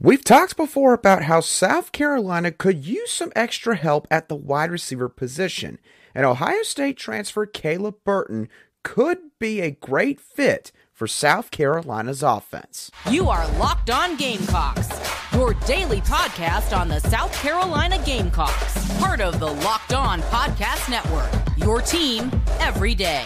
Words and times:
We've 0.00 0.22
talked 0.22 0.56
before 0.56 0.94
about 0.94 1.24
how 1.24 1.40
South 1.40 1.90
Carolina 1.90 2.52
could 2.52 2.86
use 2.86 3.10
some 3.10 3.32
extra 3.34 3.74
help 3.74 4.06
at 4.12 4.28
the 4.28 4.36
wide 4.36 4.70
receiver 4.70 5.08
position, 5.08 5.80
and 6.14 6.24
Ohio 6.24 6.62
State 6.62 6.96
transfer 6.96 7.46
Caleb 7.46 7.96
Burton 8.04 8.48
could 8.84 9.18
be 9.40 9.60
a 9.60 9.72
great 9.72 10.20
fit 10.20 10.70
for 10.92 11.08
South 11.08 11.50
Carolina's 11.50 12.22
offense. 12.22 12.92
You 13.10 13.28
are 13.28 13.48
Locked 13.58 13.90
On 13.90 14.16
Gamecocks, 14.16 14.88
your 15.32 15.54
daily 15.66 16.00
podcast 16.02 16.78
on 16.78 16.86
the 16.86 17.00
South 17.00 17.32
Carolina 17.42 18.00
Gamecocks, 18.04 18.98
part 19.00 19.20
of 19.20 19.40
the 19.40 19.52
Locked 19.52 19.94
On 19.94 20.20
Podcast 20.22 20.88
Network, 20.88 21.28
your 21.56 21.82
team 21.82 22.30
every 22.60 22.94
day. 22.94 23.24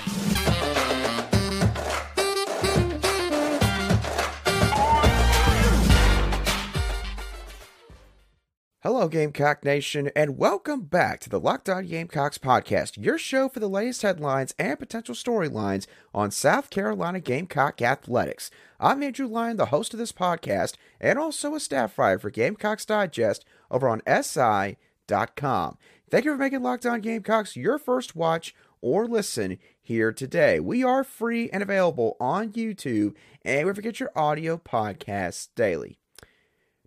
Hello, 8.82 9.06
Gamecock 9.06 9.64
Nation, 9.64 10.10
and 10.16 10.36
welcome 10.36 10.80
back 10.80 11.20
to 11.20 11.30
the 11.30 11.38
Locked 11.38 11.68
On 11.68 11.86
Gamecocks 11.86 12.36
podcast, 12.36 13.00
your 13.00 13.16
show 13.16 13.48
for 13.48 13.60
the 13.60 13.68
latest 13.68 14.02
headlines 14.02 14.56
and 14.58 14.77
potential 14.77 15.14
storylines 15.14 15.86
on 16.12 16.32
South 16.32 16.68
Carolina 16.68 17.20
Gamecock 17.20 17.80
athletics. 17.80 18.50
I'm 18.80 19.05
Andrew 19.05 19.28
Lyon, 19.28 19.56
the 19.56 19.66
host 19.66 19.95
of 19.95 20.00
this 20.00 20.10
podcast, 20.10 20.74
and 21.00 21.16
also 21.16 21.55
a 21.55 21.60
staff 21.60 21.96
writer 21.96 22.18
for 22.18 22.30
Gamecocks 22.30 22.84
Digest 22.84 23.45
over 23.70 23.88
on 23.88 24.02
SI.com. 24.05 25.78
Thank 26.10 26.24
you 26.24 26.33
for 26.33 26.38
making 26.38 26.64
Locked 26.64 26.84
On 26.84 27.00
Gamecocks 27.00 27.55
your 27.55 27.78
first 27.78 28.16
watch 28.16 28.52
or 28.80 29.06
listen 29.06 29.58
here 29.80 30.10
today. 30.10 30.58
We 30.58 30.83
are 30.83 31.05
free 31.05 31.48
and 31.50 31.62
available 31.62 32.16
on 32.19 32.50
YouTube, 32.50 33.14
and 33.44 33.64
we 33.64 33.74
forget 33.74 34.00
your 34.00 34.10
audio 34.16 34.56
podcasts 34.56 35.50
daily. 35.55 36.02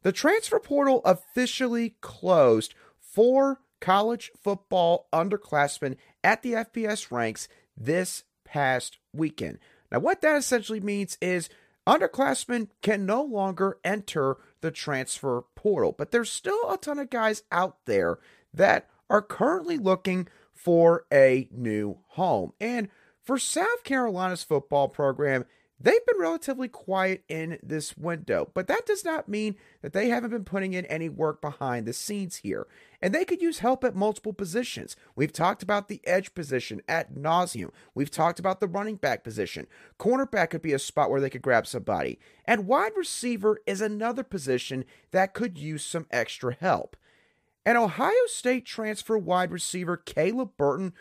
The 0.05 0.11
transfer 0.11 0.59
portal 0.59 1.01
officially 1.03 1.95
closed 1.99 2.75
for 2.99 3.61
college 3.81 4.31
football 4.39 5.07
underclassmen 5.11 5.95
at 6.23 6.43
the 6.43 6.51
FBS 6.51 7.09
ranks 7.09 7.47
this 7.75 8.23
past 8.43 8.99
weekend. 9.13 9.57
Now, 9.91 9.97
what 9.97 10.21
that 10.21 10.37
essentially 10.37 10.79
means 10.79 11.17
is 11.21 11.49
underclassmen 11.87 12.67
can 12.83 13.07
no 13.07 13.23
longer 13.23 13.79
enter 13.83 14.37
the 14.61 14.69
transfer 14.69 15.41
portal, 15.55 15.91
but 15.91 16.11
there's 16.11 16.29
still 16.29 16.69
a 16.71 16.77
ton 16.77 16.99
of 16.99 17.09
guys 17.09 17.41
out 17.51 17.77
there 17.85 18.19
that 18.53 18.87
are 19.09 19.23
currently 19.23 19.79
looking 19.79 20.27
for 20.53 21.07
a 21.11 21.47
new 21.49 21.97
home. 22.09 22.53
And 22.61 22.89
for 23.23 23.39
South 23.39 23.83
Carolina's 23.83 24.43
football 24.43 24.87
program, 24.87 25.45
They've 25.77 26.05
been 26.05 26.19
relatively 26.19 26.69
quiet 26.69 27.25
in 27.27 27.59
this 27.61 27.97
window, 27.97 28.49
but 28.53 28.67
that 28.67 28.85
does 28.85 29.03
not 29.03 29.27
mean 29.27 29.57
that 29.81 29.91
they 29.91 30.07
haven't 30.07 30.29
been 30.29 30.45
putting 30.45 30.71
in 30.71 30.85
any 30.85 31.09
work 31.09 31.41
behind 31.41 31.85
the 31.85 31.91
scenes 31.91 32.37
here. 32.37 32.65
And 33.01 33.13
they 33.13 33.25
could 33.25 33.41
use 33.41 33.59
help 33.59 33.83
at 33.83 33.93
multiple 33.93 34.31
positions. 34.31 34.95
We've 35.17 35.33
talked 35.33 35.61
about 35.61 35.89
the 35.89 35.99
edge 36.07 36.33
position 36.33 36.81
at 36.87 37.13
nauseum. 37.13 37.71
We've 37.93 38.09
talked 38.09 38.39
about 38.39 38.61
the 38.61 38.67
running 38.67 38.95
back 38.95 39.23
position. 39.23 39.67
Cornerback 39.99 40.51
could 40.51 40.61
be 40.61 40.73
a 40.73 40.79
spot 40.79 41.09
where 41.09 41.19
they 41.19 41.29
could 41.29 41.41
grab 41.41 41.67
somebody. 41.67 42.19
And 42.45 42.67
wide 42.67 42.93
receiver 42.95 43.59
is 43.67 43.81
another 43.81 44.23
position 44.23 44.85
that 45.11 45.33
could 45.33 45.57
use 45.57 45.83
some 45.83 46.07
extra 46.09 46.55
help. 46.57 46.95
An 47.67 47.77
Ohio 47.77 48.13
State 48.27 48.65
transfer 48.65 49.17
wide 49.17 49.51
receiver, 49.51 49.97
Caleb 49.97 50.51
Burton, 50.55 50.93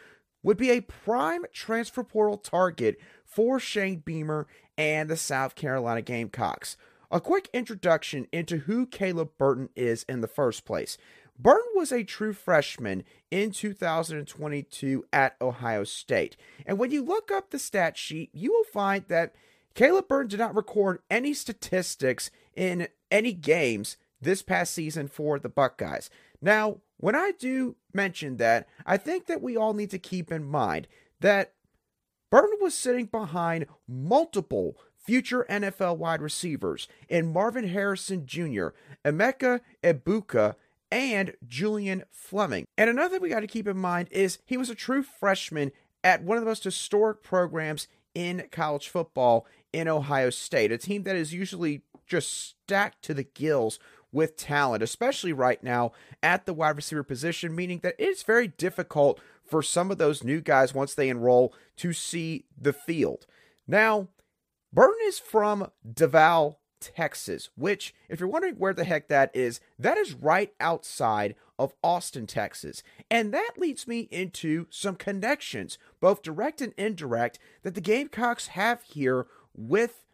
would 0.45 0.56
be 0.56 0.70
a 0.70 0.83
prime 0.83 1.42
transfer 1.53 2.05
portal 2.05 2.37
target 2.37 3.00
for 3.25 3.59
Shane 3.59 4.03
Beamer 4.05 4.47
and 4.78 5.11
the 5.11 5.17
South 5.17 5.56
Carolina 5.56 6.03
Gamecocks. 6.03 6.77
A 7.11 7.20
quick 7.20 7.48
introduction 7.53 8.28
into 8.31 8.59
who 8.59 8.86
Caleb 8.86 9.31
Burton 9.39 9.70
is 9.75 10.05
in 10.09 10.20
the 10.20 10.28
first 10.28 10.64
place. 10.64 10.97
Burton 11.39 11.73
was 11.75 11.91
a 11.91 12.05
true 12.05 12.33
freshman 12.33 13.03
in 13.31 13.51
2022 13.51 15.05
at 15.12 15.36
Ohio 15.41 15.83
State. 15.83 16.36
And 16.64 16.79
when 16.79 16.92
you 16.92 17.02
look 17.02 17.33
up 17.33 17.51
the 17.51 17.58
stat 17.58 17.96
sheet, 17.96 18.30
you 18.33 18.52
will 18.52 18.64
find 18.64 19.05
that 19.08 19.35
Caleb 19.74 20.07
Burton 20.07 20.29
did 20.29 20.39
not 20.39 20.55
record 20.55 21.01
any 21.11 21.35
statistics 21.35 22.30
in 22.55 22.86
any 23.11 23.33
games 23.33 23.96
this 24.24 24.42
past 24.42 24.74
season 24.74 25.08
for 25.08 25.39
the 25.39 25.48
Buckeyes. 25.48 26.11
Now, 26.42 26.79
when 26.96 27.14
I 27.14 27.33
do 27.39 27.77
mention 27.92 28.39
that, 28.39 28.68
I 28.85 28.96
think 28.96 29.27
that 29.27 29.42
we 29.42 29.57
all 29.57 29.74
need 29.74 29.90
to 29.90 29.98
keep 29.98 30.33
in 30.33 30.45
mind 30.45 30.89
that 31.20 31.52
Burton 32.30 32.58
was 32.61 32.74
sitting 32.74 33.07
behind 33.07 33.67
multiple 33.86 34.77
future 34.96 35.46
NFL 35.48 35.98
wide 35.98 36.23
receivers 36.23 36.89
in 37.08 37.33
Marvin 37.33 37.68
Harrison 37.68 38.27
Jr., 38.27 38.68
Emeka 39.05 39.61
Egbuka, 39.83 40.55
and 40.90 41.34
Julian 41.46 42.05
Fleming. 42.11 42.67
And 42.79 42.89
another 42.89 43.14
thing 43.14 43.23
we 43.23 43.29
got 43.29 43.40
to 43.40 43.46
keep 43.46 43.68
in 43.68 43.77
mind 43.77 44.08
is 44.11 44.39
he 44.46 44.57
was 44.57 44.70
a 44.70 44.74
true 44.74 45.02
freshman 45.02 45.73
at 46.02 46.23
one 46.23 46.36
of 46.36 46.42
the 46.42 46.48
most 46.48 46.64
historic 46.64 47.23
programs 47.23 47.89
in 48.14 48.45
college 48.52 48.89
football 48.89 49.46
in 49.73 49.89
Ohio 49.89 50.30
State, 50.30 50.70
a 50.70 50.79
team 50.79 51.02
that 51.02 51.17
is 51.17 51.34
usually 51.34 51.83
just 52.07 52.33
stacked 52.33 53.02
to 53.02 53.14
the 53.14 53.24
gills 53.24 53.79
with 54.14 54.36
talent, 54.36 54.83
especially 54.83 55.33
right 55.33 55.63
now 55.63 55.92
at 56.23 56.47
the 56.47 56.55
wide 56.55 56.77
receiver 56.77 57.02
position, 57.02 57.55
meaning 57.55 57.80
that 57.83 57.97
it's 57.98 58.23
very 58.23 58.48
difficult 58.48 59.20
for 59.45 59.63
some 59.63 59.91
of 59.91 59.98
those 59.98 60.25
new 60.25 60.41
guys 60.41 60.73
once 60.73 60.95
they 60.95 61.08
enroll 61.08 61.52
to 61.77 61.92
see 61.92 62.45
the 62.58 62.73
field. 62.73 63.27
Now, 63.67 64.08
Burton 64.73 64.97
is 65.07 65.19
from 65.19 65.70
Del 65.92 66.08
Valle, 66.08 66.61
Texas, 66.80 67.51
which, 67.57 67.95
if 68.08 68.20
you're 68.20 68.29
wondering 68.29 68.57
where 68.57 68.75
the 68.75 68.85
heck 68.85 69.08
that 69.08 69.30
is, 69.35 69.61
that 69.79 69.97
is 69.98 70.14
right 70.14 70.52
outside 70.61 71.35
of 71.58 71.75
Austin, 71.83 72.27
Texas. 72.27 72.83
And 73.11 73.33
that 73.33 73.52
leads 73.57 73.86
me 73.86 74.01
into 74.11 74.67
some 74.70 74.96
connections, 74.96 75.79
both 76.01 76.23
direct 76.23 76.61
and 76.61 76.75
indirect, 76.77 77.39
that 77.63 77.75
the 77.75 77.81
Gamecocks 77.81 78.48
have 78.48 78.83
here 78.83 79.27
with 79.57 80.05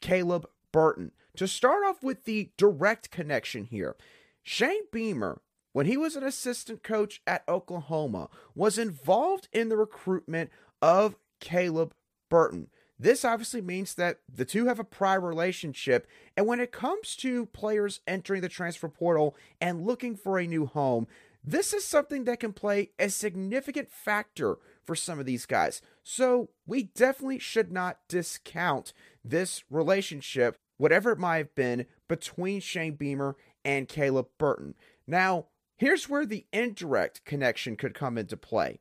Caleb 0.00 0.48
Burton. 0.72 1.12
To 1.36 1.48
start 1.48 1.84
off 1.86 2.02
with 2.02 2.24
the 2.24 2.50
direct 2.56 3.10
connection 3.10 3.64
here, 3.64 3.96
Shane 4.42 4.84
Beamer 4.92 5.40
when 5.76 5.84
he 5.84 5.98
was 5.98 6.16
an 6.16 6.24
assistant 6.24 6.82
coach 6.82 7.20
at 7.26 7.46
Oklahoma, 7.46 8.30
was 8.54 8.78
involved 8.78 9.46
in 9.52 9.68
the 9.68 9.76
recruitment 9.76 10.48
of 10.80 11.16
Caleb 11.38 11.92
Burton. 12.30 12.68
This 12.98 13.26
obviously 13.26 13.60
means 13.60 13.92
that 13.96 14.20
the 14.26 14.46
two 14.46 14.68
have 14.68 14.78
a 14.78 14.84
prior 14.84 15.20
relationship. 15.20 16.06
And 16.34 16.46
when 16.46 16.60
it 16.60 16.72
comes 16.72 17.14
to 17.16 17.44
players 17.44 18.00
entering 18.06 18.40
the 18.40 18.48
transfer 18.48 18.88
portal 18.88 19.36
and 19.60 19.84
looking 19.84 20.16
for 20.16 20.38
a 20.38 20.46
new 20.46 20.64
home, 20.64 21.08
this 21.44 21.74
is 21.74 21.84
something 21.84 22.24
that 22.24 22.40
can 22.40 22.54
play 22.54 22.92
a 22.98 23.10
significant 23.10 23.90
factor 23.90 24.56
for 24.82 24.96
some 24.96 25.20
of 25.20 25.26
these 25.26 25.44
guys. 25.44 25.82
So 26.02 26.48
we 26.66 26.84
definitely 26.84 27.38
should 27.38 27.70
not 27.70 27.98
discount 28.08 28.94
this 29.22 29.62
relationship, 29.68 30.56
whatever 30.76 31.12
it 31.12 31.18
might 31.18 31.38
have 31.38 31.54
been, 31.54 31.86
between 32.08 32.60
Shane 32.60 32.94
Beamer 32.94 33.36
and 33.64 33.88
Caleb 33.88 34.28
Burton. 34.38 34.74
Now, 35.06 35.46
Here's 35.78 36.08
where 36.08 36.24
the 36.24 36.46
indirect 36.52 37.24
connection 37.24 37.76
could 37.76 37.94
come 37.94 38.16
into 38.16 38.36
play. 38.36 38.80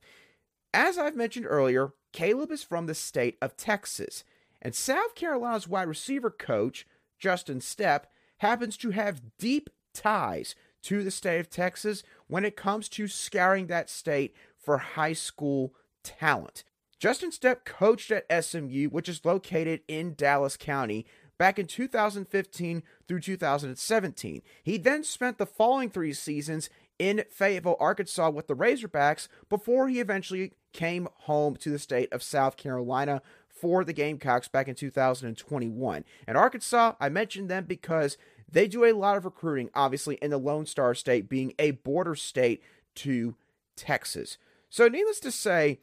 As 0.74 0.98
I've 0.98 1.16
mentioned 1.16 1.46
earlier, 1.48 1.94
Caleb 2.14 2.52
is 2.52 2.64
from 2.64 2.86
the 2.86 2.96
state 2.96 3.38
of 3.42 3.58
Texas, 3.58 4.24
and 4.62 4.74
South 4.74 5.14
Carolina's 5.14 5.68
wide 5.68 5.90
receiver 5.90 6.32
coach, 6.32 6.88
Justin 7.20 7.60
Stepp, 7.60 8.04
happens 8.38 8.78
to 8.78 8.92
have 8.92 9.38
deep 9.38 9.70
ties 9.94 10.56
to 10.84 11.04
the 11.04 11.12
state 11.12 11.40
of 11.40 11.50
Texas 11.50 12.04
when 12.28 12.46
it 12.46 12.56
comes 12.56 12.88
to 12.90 13.08
scouring 13.08 13.68
that 13.68 13.90
state 13.90 14.34
for 14.58 14.78
high 14.78 15.14
school 15.14 15.74
talent. 16.04 16.64
Justin 16.98 17.32
Stepp 17.32 17.66
coached 17.66 18.10
at 18.12 18.46
SMU, 18.46 18.88
which 18.88 19.10
is 19.10 19.26
located 19.26 19.82
in 19.90 20.16
Dallas 20.16 20.56
County, 20.56 21.06
back 21.38 21.60
in 21.60 21.68
2015 21.68 22.84
through 23.08 23.20
2017. 23.20 24.42
He 24.64 24.78
then 24.78 25.04
spent 25.04 25.38
the 25.38 25.46
following 25.46 25.90
three 25.90 26.14
seasons 26.14 26.70
in 26.98 27.26
Fayetteville, 27.30 27.78
Arkansas 27.80 28.30
with 28.30 28.48
the 28.48 28.56
Razorbacks 28.56 29.28
before 29.50 29.90
he 29.90 30.00
eventually 30.00 30.54
came 30.72 31.08
home 31.22 31.56
to 31.58 31.70
the 31.70 31.80
state 31.80 32.12
of 32.14 32.24
South 32.24 32.58
Carolina 32.58 33.22
for 33.50 33.84
the 33.84 33.94
Gamecocks 33.94 34.48
back 34.48 34.68
in 34.68 34.76
2021. 34.76 36.06
And 36.28 36.38
Arkansas, 36.38 36.94
I 37.00 37.10
mentioned 37.10 37.50
them 37.50 37.66
because 37.66 38.18
they 38.50 38.68
do 38.68 38.86
a 38.86 38.94
lot 38.94 39.18
of 39.18 39.26
recruiting, 39.26 39.70
obviously, 39.74 40.16
in 40.22 40.32
the 40.32 40.38
Lone 40.38 40.66
Star 40.66 40.94
State 40.94 41.30
being 41.30 41.54
a 41.58 41.72
border 41.72 42.16
state 42.16 42.62
to 42.96 43.36
Texas. 43.76 44.38
So, 44.70 44.88
needless 44.88 45.20
to 45.22 45.32
say, 45.32 45.80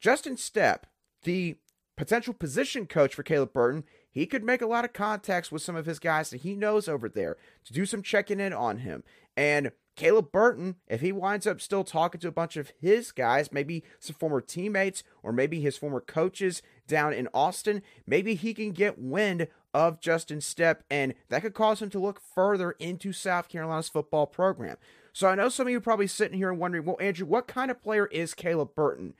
Justin 0.00 0.36
Stepp, 0.36 0.84
the 1.22 1.56
potential 1.96 2.32
position 2.32 2.86
coach 2.86 3.14
for 3.14 3.22
Caleb 3.22 3.52
Burton, 3.52 3.84
he 4.10 4.26
could 4.26 4.44
make 4.44 4.62
a 4.62 4.66
lot 4.66 4.84
of 4.84 4.92
contacts 4.92 5.52
with 5.52 5.62
some 5.62 5.76
of 5.76 5.86
his 5.86 5.98
guys 5.98 6.30
that 6.30 6.42
he 6.42 6.54
knows 6.54 6.88
over 6.88 7.08
there 7.08 7.36
to 7.64 7.72
do 7.72 7.86
some 7.86 8.02
checking 8.02 8.40
in 8.40 8.52
on 8.52 8.78
him. 8.78 9.04
And 9.36 9.72
Caleb 9.96 10.32
Burton, 10.32 10.76
if 10.88 11.00
he 11.00 11.12
winds 11.12 11.46
up 11.46 11.60
still 11.60 11.84
talking 11.84 12.20
to 12.22 12.28
a 12.28 12.32
bunch 12.32 12.56
of 12.56 12.72
his 12.80 13.12
guys, 13.12 13.52
maybe 13.52 13.84
some 13.98 14.16
former 14.16 14.40
teammates 14.40 15.02
or 15.22 15.32
maybe 15.32 15.60
his 15.60 15.76
former 15.76 16.00
coaches 16.00 16.62
down 16.86 17.12
in 17.12 17.28
Austin, 17.34 17.82
maybe 18.06 18.34
he 18.34 18.54
can 18.54 18.72
get 18.72 18.98
wind 18.98 19.46
of 19.72 20.00
Justin 20.00 20.38
Stepp, 20.38 20.78
and 20.90 21.14
that 21.28 21.42
could 21.42 21.54
cause 21.54 21.80
him 21.80 21.90
to 21.90 22.00
look 22.00 22.20
further 22.20 22.72
into 22.72 23.12
South 23.12 23.48
Carolina's 23.48 23.88
football 23.88 24.26
program. 24.26 24.76
So 25.12 25.28
I 25.28 25.34
know 25.34 25.48
some 25.48 25.66
of 25.66 25.72
you 25.72 25.80
probably 25.80 26.06
sitting 26.06 26.38
here 26.38 26.50
and 26.50 26.58
wondering, 26.58 26.84
well, 26.84 26.96
Andrew, 27.00 27.26
what 27.26 27.46
kind 27.46 27.70
of 27.70 27.82
player 27.82 28.06
is 28.06 28.34
Caleb 28.34 28.74
Burton? 28.74 29.14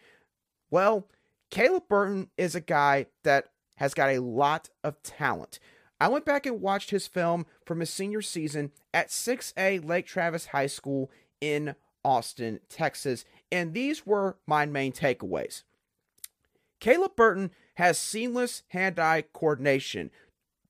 Well, 0.71 1.07
Caleb 1.51 1.85
Burton 1.89 2.31
is 2.37 2.55
a 2.55 2.61
guy 2.61 3.07
that 3.25 3.51
has 3.81 3.95
got 3.95 4.11
a 4.11 4.21
lot 4.21 4.69
of 4.85 5.03
talent. 5.03 5.59
I 5.99 6.09
went 6.09 6.25
back 6.25 6.47
and 6.47 6.61
watched 6.61 6.91
his 6.91 7.07
film 7.07 7.47
from 7.65 7.81
his 7.81 7.91
senior 7.91 8.23
season 8.23 8.71
at 8.95 9.09
6A 9.09 9.85
Lake 9.85 10.07
Travis 10.07 10.47
High 10.47 10.67
School 10.67 11.11
in 11.41 11.75
Austin, 12.05 12.61
Texas, 12.69 13.25
and 13.51 13.75
these 13.75 14.07
were 14.07 14.37
my 14.47 14.67
main 14.67 14.93
takeaways. 14.93 15.65
Caleb 16.79 17.17
Burton 17.17 17.51
has 17.75 17.99
seamless 17.99 18.63
hand 18.69 18.99
eye 18.99 19.25
coordination 19.33 20.11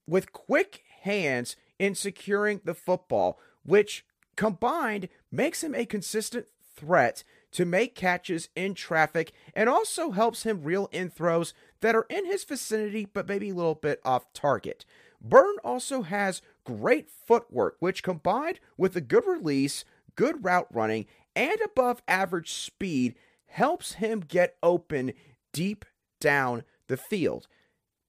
with 0.07 0.33
quick 0.33 0.83
hands 1.03 1.57
in 1.79 1.95
securing 1.95 2.61
the 2.65 2.75
football, 2.75 3.39
which 3.65 4.05
combined 4.37 5.09
makes 5.31 5.63
him 5.63 5.75
a 5.75 5.85
consistent 5.85 6.47
threat 6.75 7.25
to 7.53 7.65
make 7.65 7.95
catches 7.95 8.49
in 8.55 8.75
traffic 8.75 9.33
and 9.55 9.69
also 9.69 10.13
helps 10.13 10.45
him 10.45 10.63
reel 10.63 10.89
in 10.93 11.11
throws 11.11 11.53
that 11.81 11.95
are 11.95 12.07
in 12.09 12.27
his 12.27 12.45
vicinity 12.45 13.07
but 13.13 13.29
maybe 13.29 13.51
a 13.51 13.55
little 13.55 13.75
bit 13.75 14.01
off 14.05 14.33
target. 14.33 14.85
Burton 15.21 15.57
also 15.63 16.03
has 16.03 16.43
great 16.65 17.11
footwork, 17.11 17.77
which 17.79 18.03
combined 18.03 18.61
with 18.77 18.97
a 18.97 19.01
good 19.01 19.27
release, 19.27 19.85
good 20.17 20.45
route 20.45 20.69
running, 20.73 21.07
and 21.37 21.59
above 21.65 22.03
average 22.09 22.53
speed 22.53 23.15
helps 23.47 23.95
him 23.95 24.21
get 24.21 24.57
open 24.63 25.13
deep 25.53 25.85
down 26.21 26.65
the 26.87 26.97
field. 26.97 27.47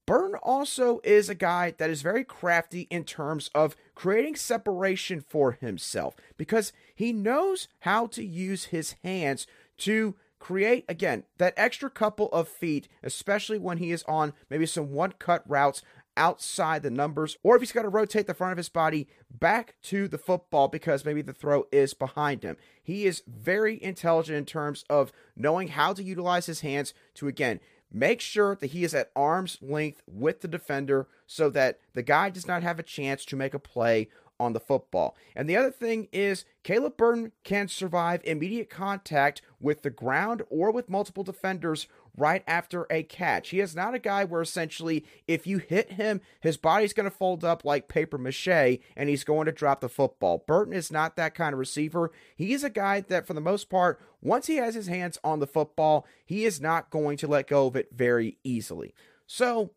Burton 0.05 0.35
also 0.41 0.99
is 1.03 1.29
a 1.29 1.35
guy 1.35 1.73
that 1.77 1.89
is 1.89 2.01
very 2.01 2.23
crafty 2.23 2.81
in 2.89 3.03
terms 3.03 3.49
of 3.53 3.75
creating 3.95 4.35
separation 4.35 5.21
for 5.21 5.53
himself 5.53 6.15
because 6.37 6.73
he 6.95 7.13
knows 7.13 7.67
how 7.81 8.07
to 8.07 8.23
use 8.23 8.65
his 8.65 8.95
hands 9.03 9.47
to 9.77 10.15
create, 10.41 10.83
again, 10.89 11.23
that 11.37 11.53
extra 11.55 11.89
couple 11.89 12.27
of 12.29 12.49
feet, 12.49 12.89
especially 13.03 13.59
when 13.59 13.77
he 13.77 13.91
is 13.91 14.03
on 14.03 14.33
maybe 14.49 14.65
some 14.65 14.91
one 14.91 15.13
cut 15.19 15.43
routes 15.47 15.83
outside 16.17 16.83
the 16.83 16.89
numbers, 16.89 17.37
or 17.43 17.55
if 17.55 17.61
he's 17.61 17.71
got 17.71 17.83
to 17.83 17.89
rotate 17.89 18.27
the 18.27 18.33
front 18.33 18.51
of 18.51 18.57
his 18.57 18.67
body 18.67 19.07
back 19.29 19.75
to 19.83 20.07
the 20.07 20.17
football 20.17 20.67
because 20.67 21.05
maybe 21.05 21.21
the 21.21 21.31
throw 21.31 21.65
is 21.71 21.93
behind 21.93 22.43
him. 22.43 22.57
He 22.83 23.05
is 23.05 23.23
very 23.27 23.81
intelligent 23.81 24.37
in 24.37 24.45
terms 24.45 24.83
of 24.89 25.13
knowing 25.37 25.69
how 25.69 25.93
to 25.93 26.03
utilize 26.03 26.47
his 26.47 26.61
hands 26.61 26.93
to, 27.15 27.27
again, 27.27 27.61
make 27.91 28.19
sure 28.19 28.55
that 28.55 28.71
he 28.71 28.83
is 28.83 28.93
at 28.93 29.11
arm's 29.15 29.57
length 29.61 30.01
with 30.07 30.41
the 30.41 30.47
defender 30.47 31.07
so 31.27 31.49
that 31.51 31.79
the 31.93 32.03
guy 32.03 32.29
does 32.29 32.47
not 32.47 32.63
have 32.63 32.79
a 32.79 32.83
chance 32.83 33.23
to 33.25 33.35
make 33.35 33.53
a 33.53 33.59
play 33.59 34.09
on 34.41 34.53
the 34.53 34.59
football. 34.59 35.15
And 35.35 35.47
the 35.47 35.55
other 35.55 35.71
thing 35.71 36.07
is, 36.11 36.45
Caleb 36.63 36.97
Burton 36.97 37.31
can 37.43 37.67
survive 37.67 38.21
immediate 38.23 38.69
contact 38.69 39.41
with 39.59 39.83
the 39.83 39.91
ground 39.91 40.41
or 40.49 40.71
with 40.71 40.89
multiple 40.89 41.23
defenders 41.23 41.87
right 42.17 42.43
after 42.47 42.87
a 42.89 43.03
catch. 43.03 43.49
He 43.49 43.59
is 43.59 43.75
not 43.75 43.93
a 43.93 43.99
guy 43.99 44.25
where 44.25 44.41
essentially 44.41 45.05
if 45.27 45.45
you 45.45 45.59
hit 45.59 45.93
him, 45.93 46.21
his 46.39 46.57
body's 46.57 46.93
going 46.93 47.09
to 47.09 47.15
fold 47.15 47.45
up 47.45 47.63
like 47.63 47.87
paper 47.87 48.17
mache 48.17 48.79
and 48.95 49.09
he's 49.09 49.23
going 49.23 49.45
to 49.45 49.51
drop 49.51 49.79
the 49.79 49.87
football. 49.87 50.43
Burton 50.45 50.73
is 50.73 50.91
not 50.91 51.15
that 51.15 51.35
kind 51.35 51.53
of 51.53 51.59
receiver. 51.59 52.11
He 52.35 52.53
is 52.53 52.63
a 52.63 52.69
guy 52.69 53.01
that, 53.01 53.27
for 53.27 53.33
the 53.33 53.41
most 53.41 53.69
part, 53.69 54.01
once 54.21 54.47
he 54.47 54.55
has 54.55 54.75
his 54.75 54.87
hands 54.87 55.19
on 55.23 55.39
the 55.39 55.47
football, 55.47 56.05
he 56.25 56.45
is 56.45 56.59
not 56.59 56.89
going 56.89 57.17
to 57.17 57.27
let 57.27 57.47
go 57.47 57.67
of 57.67 57.75
it 57.75 57.89
very 57.93 58.37
easily. 58.43 58.93
So, 59.27 59.71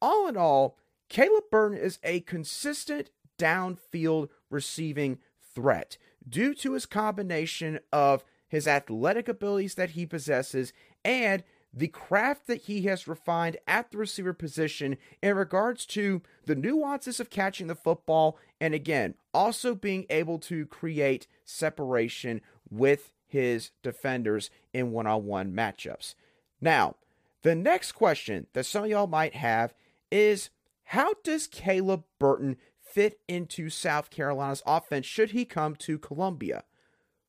all 0.00 0.28
in 0.28 0.36
all, 0.36 0.78
Caleb 1.08 1.44
Burton 1.50 1.78
is 1.78 1.98
a 2.02 2.20
consistent 2.20 3.10
downfield 3.38 4.28
receiving 4.50 5.18
threat 5.54 5.96
due 6.28 6.54
to 6.54 6.72
his 6.72 6.86
combination 6.86 7.78
of 7.92 8.24
his 8.48 8.66
athletic 8.66 9.28
abilities 9.28 9.74
that 9.74 9.90
he 9.90 10.06
possesses 10.06 10.72
and 11.04 11.42
the 11.76 11.88
craft 11.88 12.46
that 12.46 12.62
he 12.62 12.82
has 12.82 13.08
refined 13.08 13.56
at 13.66 13.90
the 13.90 13.98
receiver 13.98 14.32
position 14.32 14.96
in 15.22 15.36
regards 15.36 15.84
to 15.86 16.22
the 16.46 16.54
nuances 16.54 17.18
of 17.18 17.30
catching 17.30 17.66
the 17.66 17.74
football, 17.74 18.38
and 18.60 18.74
again, 18.74 19.14
also 19.32 19.74
being 19.74 20.06
able 20.08 20.38
to 20.38 20.66
create 20.66 21.26
separation 21.44 22.40
with 22.70 23.10
his 23.26 23.72
defenders 23.82 24.50
in 24.72 24.92
one 24.92 25.08
on 25.08 25.26
one 25.26 25.52
matchups. 25.52 26.14
Now, 26.60 26.94
the 27.42 27.56
next 27.56 27.92
question 27.92 28.46
that 28.52 28.66
some 28.66 28.84
of 28.84 28.90
y'all 28.90 29.08
might 29.08 29.34
have 29.34 29.74
is 30.12 30.50
how 30.84 31.14
does 31.24 31.48
Caleb 31.48 32.04
Burton 32.20 32.56
fit 32.94 33.18
into 33.28 33.68
South 33.68 34.08
Carolina's 34.08 34.62
offense 34.64 35.04
should 35.04 35.32
he 35.32 35.44
come 35.44 35.74
to 35.76 35.98
Columbia? 35.98 36.62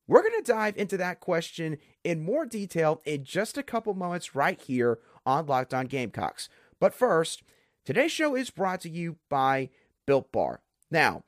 We're 0.06 0.22
going 0.22 0.40
to 0.40 0.52
dive 0.52 0.76
into 0.76 0.96
that 0.98 1.18
question 1.18 1.78
in 2.04 2.24
more 2.24 2.46
detail 2.46 3.02
in 3.04 3.24
just 3.24 3.58
a 3.58 3.64
couple 3.64 3.92
moments 3.94 4.36
right 4.36 4.60
here 4.60 5.00
on 5.26 5.46
Locked 5.46 5.74
On 5.74 5.86
Gamecocks. 5.86 6.48
But 6.78 6.94
first, 6.94 7.42
today's 7.84 8.12
show 8.12 8.36
is 8.36 8.50
brought 8.50 8.80
to 8.82 8.88
you 8.88 9.16
by 9.28 9.70
Built 10.06 10.30
Bar. 10.30 10.60
Now, 10.92 11.24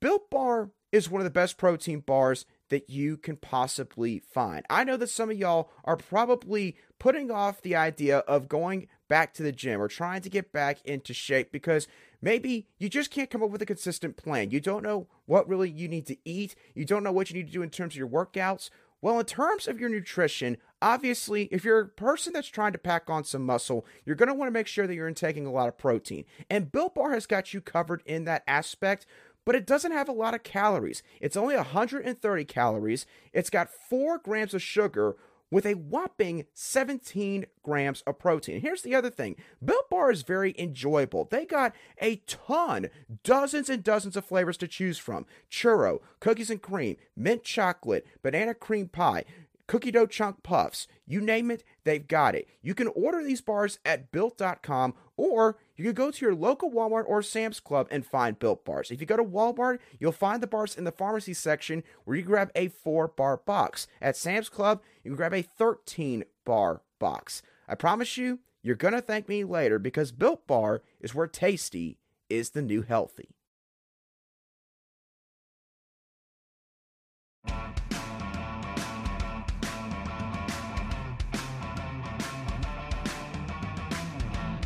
Built 0.00 0.30
Bar 0.30 0.70
is 0.92 1.10
one 1.10 1.20
of 1.20 1.24
the 1.24 1.30
best 1.30 1.56
protein 1.56 2.00
bars 2.00 2.46
that 2.68 2.88
you 2.88 3.16
can 3.16 3.36
possibly 3.36 4.20
find. 4.32 4.64
I 4.70 4.84
know 4.84 4.96
that 4.98 5.10
some 5.10 5.30
of 5.30 5.36
y'all 5.36 5.70
are 5.84 5.96
probably 5.96 6.76
putting 7.00 7.30
off 7.30 7.62
the 7.62 7.74
idea 7.74 8.18
of 8.18 8.48
going 8.48 8.86
back 9.08 9.34
to 9.34 9.42
the 9.42 9.52
gym 9.52 9.80
or 9.80 9.88
trying 9.88 10.20
to 10.22 10.30
get 10.30 10.52
back 10.52 10.78
into 10.84 11.12
shape 11.12 11.50
because 11.50 11.88
maybe 12.22 12.68
you 12.78 12.88
just 12.88 13.10
can't 13.10 13.28
come 13.28 13.42
up 13.42 13.50
with 13.50 13.60
a 13.60 13.66
consistent 13.66 14.16
plan. 14.16 14.50
You 14.50 14.60
don't 14.60 14.82
know 14.82 15.08
what 15.26 15.48
really 15.48 15.68
you 15.68 15.88
need 15.88 16.06
to 16.06 16.16
eat, 16.24 16.54
you 16.74 16.84
don't 16.84 17.04
know 17.04 17.12
what 17.12 17.28
you 17.28 17.36
need 17.36 17.48
to 17.48 17.52
do 17.52 17.62
in 17.62 17.70
terms 17.70 17.94
of 17.94 17.98
your 17.98 18.08
workouts. 18.08 18.70
Well, 19.02 19.18
in 19.18 19.26
terms 19.26 19.66
of 19.66 19.80
your 19.80 19.88
nutrition, 19.88 20.58
obviously, 20.80 21.48
if 21.50 21.64
you're 21.64 21.80
a 21.80 21.88
person 21.88 22.32
that's 22.32 22.46
trying 22.46 22.70
to 22.72 22.78
pack 22.78 23.10
on 23.10 23.24
some 23.24 23.44
muscle, 23.44 23.84
you're 24.06 24.14
going 24.14 24.28
to 24.28 24.34
want 24.34 24.46
to 24.46 24.52
make 24.52 24.68
sure 24.68 24.86
that 24.86 24.94
you're 24.94 25.08
intaking 25.08 25.44
a 25.44 25.50
lot 25.50 25.66
of 25.66 25.76
protein. 25.76 26.24
And 26.48 26.70
Built 26.70 26.94
Bar 26.94 27.12
has 27.12 27.26
got 27.26 27.52
you 27.52 27.60
covered 27.60 28.04
in 28.06 28.24
that 28.26 28.44
aspect 28.46 29.06
but 29.44 29.54
it 29.54 29.66
doesn't 29.66 29.92
have 29.92 30.08
a 30.08 30.12
lot 30.12 30.34
of 30.34 30.42
calories. 30.42 31.02
It's 31.20 31.36
only 31.36 31.56
130 31.56 32.44
calories. 32.44 33.06
It's 33.32 33.50
got 33.50 33.70
4 33.70 34.18
grams 34.18 34.54
of 34.54 34.62
sugar 34.62 35.16
with 35.52 35.66
a 35.66 35.74
whopping 35.74 36.46
17 36.54 37.44
grams 37.62 38.00
of 38.06 38.18
protein. 38.18 38.62
Here's 38.62 38.82
the 38.82 38.94
other 38.96 39.10
thing 39.10 39.36
Built 39.64 39.88
Bar 39.90 40.10
is 40.10 40.22
very 40.22 40.54
enjoyable. 40.58 41.28
They 41.30 41.44
got 41.44 41.74
a 42.00 42.16
ton, 42.26 42.88
dozens 43.22 43.68
and 43.68 43.84
dozens 43.84 44.16
of 44.16 44.24
flavors 44.24 44.56
to 44.56 44.66
choose 44.66 44.98
from 44.98 45.26
churro, 45.50 46.00
cookies 46.18 46.50
and 46.50 46.60
cream, 46.60 46.96
mint 47.14 47.44
chocolate, 47.44 48.06
banana 48.22 48.54
cream 48.54 48.88
pie 48.88 49.24
cookie 49.72 49.90
dough 49.90 50.04
chunk 50.04 50.42
puffs, 50.42 50.86
you 51.06 51.18
name 51.18 51.50
it, 51.50 51.64
they've 51.84 52.06
got 52.06 52.34
it. 52.34 52.46
You 52.60 52.74
can 52.74 52.88
order 52.88 53.24
these 53.24 53.40
bars 53.40 53.78
at 53.86 54.12
built.com 54.12 54.92
or 55.16 55.56
you 55.76 55.84
can 55.84 55.94
go 55.94 56.10
to 56.10 56.26
your 56.26 56.34
local 56.34 56.70
Walmart 56.70 57.04
or 57.06 57.22
Sam's 57.22 57.58
Club 57.58 57.88
and 57.90 58.04
find 58.04 58.38
built 58.38 58.66
bars. 58.66 58.90
If 58.90 59.00
you 59.00 59.06
go 59.06 59.16
to 59.16 59.24
Walmart, 59.24 59.78
you'll 59.98 60.12
find 60.12 60.42
the 60.42 60.46
bars 60.46 60.76
in 60.76 60.84
the 60.84 60.92
pharmacy 60.92 61.32
section 61.32 61.84
where 62.04 62.18
you 62.18 62.22
grab 62.22 62.50
a 62.54 62.68
4 62.68 63.08
bar 63.08 63.38
box. 63.38 63.86
At 64.02 64.14
Sam's 64.14 64.50
Club, 64.50 64.82
you 65.02 65.10
can 65.10 65.16
grab 65.16 65.32
a 65.32 65.40
13 65.40 66.24
bar 66.44 66.82
box. 66.98 67.40
I 67.66 67.74
promise 67.74 68.18
you, 68.18 68.40
you're 68.62 68.76
going 68.76 68.92
to 68.92 69.00
thank 69.00 69.26
me 69.26 69.42
later 69.42 69.78
because 69.78 70.12
Built 70.12 70.46
Bar 70.46 70.82
is 71.00 71.14
where 71.14 71.26
tasty 71.26 71.96
is 72.28 72.50
the 72.50 72.60
new 72.60 72.82
healthy. 72.82 73.30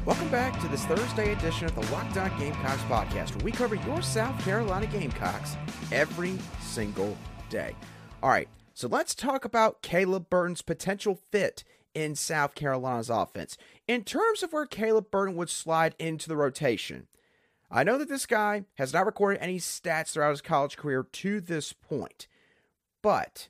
Welcome 0.07 0.29
back 0.29 0.61
to 0.61 0.69
this 0.69 0.85
Thursday 0.85 1.33
edition 1.33 1.67
of 1.67 1.75
the 1.75 1.93
Locked 1.93 2.17
On 2.17 2.31
Gamecocks 2.39 2.81
podcast, 2.83 3.35
where 3.35 3.45
we 3.45 3.51
cover 3.51 3.75
your 3.75 4.01
South 4.03 4.41
Carolina 4.45 4.87
Gamecocks 4.87 5.57
every 5.91 6.39
single 6.61 7.19
day. 7.51 7.75
All 8.23 8.31
right, 8.31 8.49
so 8.73 8.87
let's 8.87 9.17
talk 9.17 9.45
about 9.45 9.83
Caleb 9.83 10.31
Burton's 10.31 10.63
potential 10.63 11.19
fit 11.33 11.65
in 11.93 12.15
South 12.15 12.55
Carolina's 12.55 13.11
offense. 13.11 13.59
In 13.89 14.05
terms 14.05 14.45
of 14.45 14.53
where 14.53 14.65
Caleb 14.65 15.11
Burton 15.11 15.35
would 15.35 15.51
slide 15.51 15.97
into 15.99 16.29
the 16.29 16.37
rotation, 16.37 17.09
I 17.69 17.83
know 17.83 17.99
that 17.99 18.09
this 18.09 18.27
guy 18.27 18.63
has 18.75 18.93
not 18.93 19.07
recorded 19.07 19.43
any 19.43 19.59
stats 19.59 20.13
throughout 20.13 20.31
his 20.31 20.41
college 20.41 20.77
career 20.77 21.03
to 21.03 21.41
this 21.41 21.73
point, 21.73 22.29
but 23.03 23.49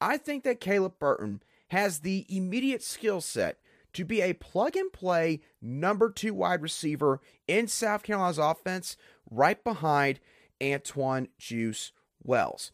I 0.00 0.16
think 0.16 0.44
that 0.44 0.60
Caleb 0.60 1.00
Burton 1.00 1.42
has 1.70 1.98
the 1.98 2.24
immediate 2.28 2.84
skill 2.84 3.20
set 3.20 3.58
to 3.92 4.04
be 4.04 4.20
a 4.20 4.34
plug 4.34 4.76
and 4.76 4.92
play 4.92 5.40
number 5.60 6.10
two 6.10 6.34
wide 6.34 6.62
receiver 6.62 7.20
in 7.46 7.66
South 7.68 8.02
Carolina's 8.02 8.38
offense, 8.38 8.96
right 9.30 9.62
behind 9.62 10.20
Antwane 10.60 11.28
Juice 11.38 11.92
Wells. 12.22 12.72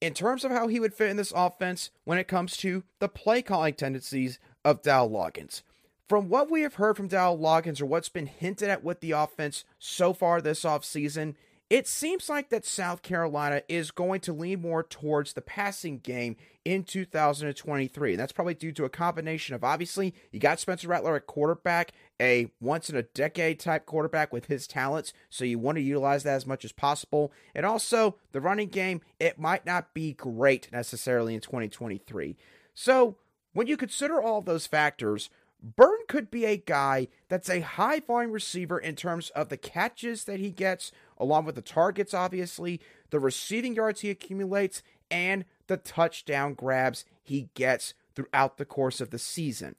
In 0.00 0.14
terms 0.14 0.44
of 0.44 0.50
how 0.50 0.68
he 0.68 0.80
would 0.80 0.94
fit 0.94 1.10
in 1.10 1.16
this 1.16 1.32
offense 1.34 1.90
when 2.04 2.18
it 2.18 2.28
comes 2.28 2.56
to 2.58 2.84
the 3.00 3.08
play 3.08 3.42
calling 3.42 3.74
tendencies 3.74 4.38
of 4.64 4.82
Dow 4.82 5.06
Loggains, 5.06 5.62
from 6.08 6.28
what 6.28 6.50
we 6.50 6.62
have 6.62 6.74
heard 6.74 6.96
from 6.96 7.06
Dowell 7.06 7.38
Loggains 7.38 7.80
or 7.80 7.86
what's 7.86 8.08
been 8.08 8.26
hinted 8.26 8.68
at 8.68 8.82
with 8.82 9.00
the 9.00 9.12
offense 9.12 9.64
so 9.78 10.12
far 10.12 10.40
this 10.40 10.64
offseason, 10.64 11.36
it 11.70 11.86
seems 11.86 12.28
like 12.28 12.48
that 12.48 12.66
South 12.66 13.00
Carolina 13.00 13.62
is 13.68 13.92
going 13.92 14.20
to 14.22 14.32
lean 14.32 14.60
more 14.60 14.82
towards 14.82 15.32
the 15.32 15.40
passing 15.40 15.98
game 15.98 16.34
in 16.64 16.82
2023. 16.82 18.16
That's 18.16 18.32
probably 18.32 18.54
due 18.54 18.72
to 18.72 18.84
a 18.84 18.90
combination 18.90 19.54
of 19.54 19.62
obviously 19.62 20.12
you 20.32 20.40
got 20.40 20.58
Spencer 20.58 20.88
Rattler 20.88 21.14
at 21.14 21.28
quarterback, 21.28 21.92
a 22.20 22.50
once 22.60 22.90
in 22.90 22.96
a 22.96 23.04
decade 23.04 23.60
type 23.60 23.86
quarterback 23.86 24.32
with 24.32 24.46
his 24.46 24.66
talents, 24.66 25.12
so 25.28 25.44
you 25.44 25.60
want 25.60 25.76
to 25.76 25.82
utilize 25.82 26.24
that 26.24 26.34
as 26.34 26.46
much 26.46 26.64
as 26.64 26.72
possible. 26.72 27.32
And 27.54 27.64
also 27.64 28.16
the 28.32 28.40
running 28.40 28.68
game, 28.68 29.00
it 29.20 29.38
might 29.38 29.64
not 29.64 29.94
be 29.94 30.12
great 30.12 30.72
necessarily 30.72 31.34
in 31.34 31.40
2023. 31.40 32.36
So 32.74 33.16
when 33.52 33.68
you 33.68 33.76
consider 33.76 34.20
all 34.20 34.42
those 34.42 34.66
factors, 34.66 35.30
Burton 35.62 36.06
could 36.08 36.30
be 36.30 36.44
a 36.44 36.56
guy 36.56 37.08
that's 37.28 37.50
a 37.50 37.60
high 37.60 38.00
volume 38.00 38.32
receiver 38.32 38.78
in 38.78 38.96
terms 38.96 39.30
of 39.30 39.48
the 39.48 39.56
catches 39.56 40.24
that 40.24 40.40
he 40.40 40.50
gets, 40.50 40.90
along 41.18 41.44
with 41.44 41.54
the 41.54 41.62
targets, 41.62 42.14
obviously, 42.14 42.80
the 43.10 43.20
receiving 43.20 43.74
yards 43.74 44.00
he 44.00 44.10
accumulates, 44.10 44.82
and 45.10 45.44
the 45.66 45.76
touchdown 45.76 46.54
grabs 46.54 47.04
he 47.22 47.50
gets 47.54 47.94
throughout 48.14 48.56
the 48.56 48.64
course 48.64 49.00
of 49.00 49.10
the 49.10 49.18
season. 49.18 49.76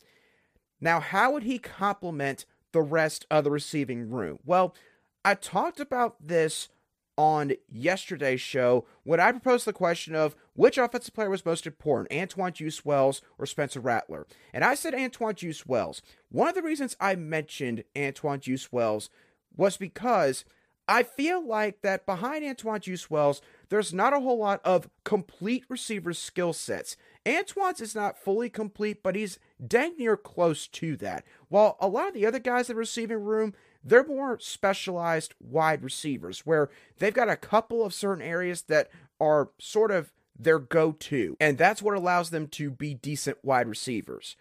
Now, 0.80 1.00
how 1.00 1.32
would 1.32 1.44
he 1.44 1.60
complement 1.60 2.46
the 2.72 2.82
rest 2.82 3.26
of 3.30 3.44
the 3.44 3.52
receiving 3.52 4.10
room? 4.10 4.40
Well, 4.46 4.76
I 5.24 5.36
talked 5.36 5.80
about 5.80 6.16
this 6.20 6.70
on 7.18 7.54
yesterday's 7.70 8.42
show 8.42 8.86
when 9.04 9.20
I 9.20 9.32
proposed 9.32 9.66
the 9.66 9.74
question 9.74 10.16
of 10.16 10.36
which 10.54 10.78
offensive 10.78 11.14
player 11.14 11.30
was 11.30 11.46
most 11.46 11.68
important, 11.68 12.10
Antwane 12.10 12.54
Juice 12.54 12.84
Wells 12.84 13.22
or 13.38 13.46
Spencer 13.46 13.80
Rattler. 13.80 14.26
And 14.54 14.64
I 14.64 14.76
said 14.76 14.94
Antwane 14.94 15.36
Juice 15.36 15.66
Wells. 15.66 16.02
One 16.30 16.48
of 16.48 16.56
the 16.56 16.62
reasons 16.62 16.96
I 17.00 17.16
mentioned 17.16 17.84
Antwane 17.96 18.40
Juice 18.40 18.72
Wells 18.72 19.10
was 19.56 19.78
because 19.78 20.46
I 20.88 21.04
feel 21.04 21.46
like 21.46 21.82
that 21.84 22.06
behind 22.06 22.44
Antwane 22.44 22.82
Juice 22.82 23.10
Wells, 23.10 23.42
there's 23.70 23.94
not 23.94 24.14
a 24.14 24.20
whole 24.20 24.40
lot 24.40 24.60
of 24.66 24.90
complete 25.04 25.64
receiver 25.70 26.14
skill 26.14 26.54
sets. 26.54 26.98
Antwane's 27.26 27.82
is 27.82 27.96
not 27.96 28.18
fully 28.18 28.50
complete, 28.50 29.04
but 29.04 29.16
he's 29.16 29.40
dang 29.66 29.96
near 29.98 30.18
close 30.18 30.68
to 30.68 30.98
that. 30.98 31.24
While 31.50 31.78
a 31.80 31.88
lot 31.88 32.10
of 32.10 32.14
the 32.14 32.26
other 32.26 32.40
guys 32.40 32.70
in 32.70 32.76
the 32.76 32.80
receiving 32.80 33.24
room, 33.24 33.54
they're 33.84 34.06
more 34.06 34.40
specialized 34.40 35.34
wide 35.40 35.84
receivers 35.84 36.46
where 36.46 36.70
they've 37.00 37.14
got 37.14 37.30
a 37.30 37.36
couple 37.36 37.84
of 37.86 37.94
certain 37.94 38.24
areas 38.24 38.64
that 38.64 38.90
are 39.20 39.50
sort 39.60 39.92
of 39.92 40.12
their 40.38 40.60
go 40.60 40.92
to, 40.94 41.38
and 41.40 41.58
that's 41.58 41.82
what 41.82 41.96
allows 41.96 42.30
them 42.30 42.48
to 42.48 42.72
be 42.72 42.94
decent 42.94 43.38
wide 43.44 43.68
receivers. 43.68 44.36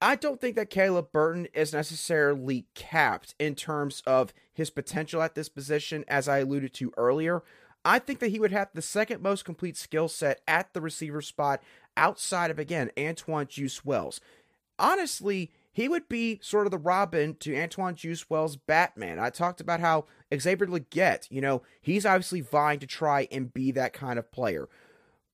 I 0.00 0.14
don't 0.14 0.40
think 0.40 0.54
that 0.56 0.70
Caleb 0.70 1.10
Burton 1.12 1.48
is 1.54 1.72
necessarily 1.72 2.66
capped 2.74 3.34
in 3.38 3.54
terms 3.54 4.02
of 4.06 4.32
his 4.52 4.70
potential 4.70 5.22
at 5.22 5.34
this 5.34 5.48
position, 5.48 6.04
as 6.06 6.28
I 6.28 6.38
alluded 6.38 6.72
to 6.74 6.92
earlier. 6.96 7.42
I 7.84 7.98
think 7.98 8.18
that 8.20 8.30
he 8.30 8.38
would 8.38 8.52
have 8.52 8.68
the 8.74 8.82
second 8.82 9.22
most 9.22 9.44
complete 9.44 9.76
skill 9.76 10.08
set 10.08 10.40
at 10.46 10.72
the 10.72 10.80
receiver 10.80 11.22
spot 11.22 11.62
outside 11.96 12.50
of, 12.50 12.58
again, 12.58 12.90
Antwane 12.96 13.48
Juice 13.48 13.84
Wells. 13.84 14.20
Honestly, 14.78 15.50
he 15.78 15.88
would 15.88 16.08
be 16.08 16.40
sort 16.42 16.66
of 16.66 16.72
the 16.72 16.76
Robin 16.76 17.36
to 17.36 17.52
Antwane 17.52 17.94
Juice 17.94 18.28
Wells' 18.28 18.56
Batman. 18.56 19.20
I 19.20 19.30
talked 19.30 19.60
about 19.60 19.78
how 19.78 20.06
Xavier 20.36 20.66
Legette, 20.66 21.28
you 21.30 21.40
know, 21.40 21.62
he's 21.80 22.04
obviously 22.04 22.40
vying 22.40 22.80
to 22.80 22.86
try 22.88 23.28
and 23.30 23.54
be 23.54 23.70
that 23.70 23.92
kind 23.92 24.18
of 24.18 24.32
player. 24.32 24.68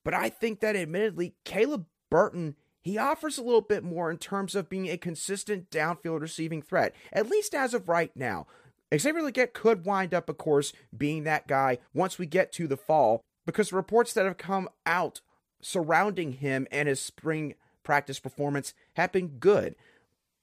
But 0.04 0.12
I 0.12 0.28
think 0.28 0.60
that 0.60 0.76
admittedly, 0.76 1.34
Caleb 1.46 1.86
Burton, 2.10 2.56
he 2.82 2.98
offers 2.98 3.38
a 3.38 3.42
little 3.42 3.62
bit 3.62 3.82
more 3.84 4.10
in 4.10 4.18
terms 4.18 4.54
of 4.54 4.68
being 4.68 4.86
a 4.86 4.98
consistent 4.98 5.70
downfield 5.70 6.20
receiving 6.20 6.60
threat, 6.60 6.94
at 7.10 7.30
least 7.30 7.54
as 7.54 7.72
of 7.72 7.88
right 7.88 8.14
now. 8.14 8.46
Xavier 8.94 9.22
Legette 9.22 9.54
could 9.54 9.86
wind 9.86 10.12
up, 10.12 10.28
of 10.28 10.36
course, 10.36 10.74
being 10.94 11.24
that 11.24 11.48
guy 11.48 11.78
once 11.94 12.18
we 12.18 12.26
get 12.26 12.52
to 12.52 12.68
the 12.68 12.76
fall, 12.76 13.22
because 13.46 13.70
the 13.70 13.76
reports 13.76 14.12
that 14.12 14.26
have 14.26 14.36
come 14.36 14.68
out 14.84 15.22
surrounding 15.62 16.32
him 16.32 16.66
and 16.70 16.86
his 16.86 17.00
spring 17.00 17.54
practice 17.82 18.20
performance 18.20 18.74
have 18.96 19.10
been 19.10 19.38
good. 19.38 19.74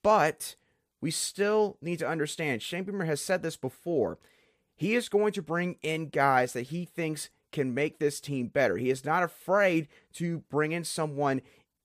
But 0.03 0.55
we 0.99 1.11
still 1.11 1.77
need 1.81 1.99
to 1.99 2.07
understand 2.07 2.61
Shane 2.61 2.83
Beamer 2.83 3.05
has 3.05 3.21
said 3.21 3.43
this 3.43 3.57
before. 3.57 4.17
He 4.75 4.95
is 4.95 5.09
going 5.09 5.33
to 5.33 5.41
bring 5.41 5.77
in 5.81 6.09
guys 6.09 6.53
that 6.53 6.67
he 6.67 6.85
thinks 6.85 7.29
can 7.51 7.73
make 7.73 7.99
this 7.99 8.19
team 8.19 8.47
better. 8.47 8.77
He 8.77 8.89
is 8.89 9.05
not 9.05 9.23
afraid 9.23 9.87
to 10.13 10.39
bring 10.49 10.71
in 10.71 10.83
someone 10.83 11.41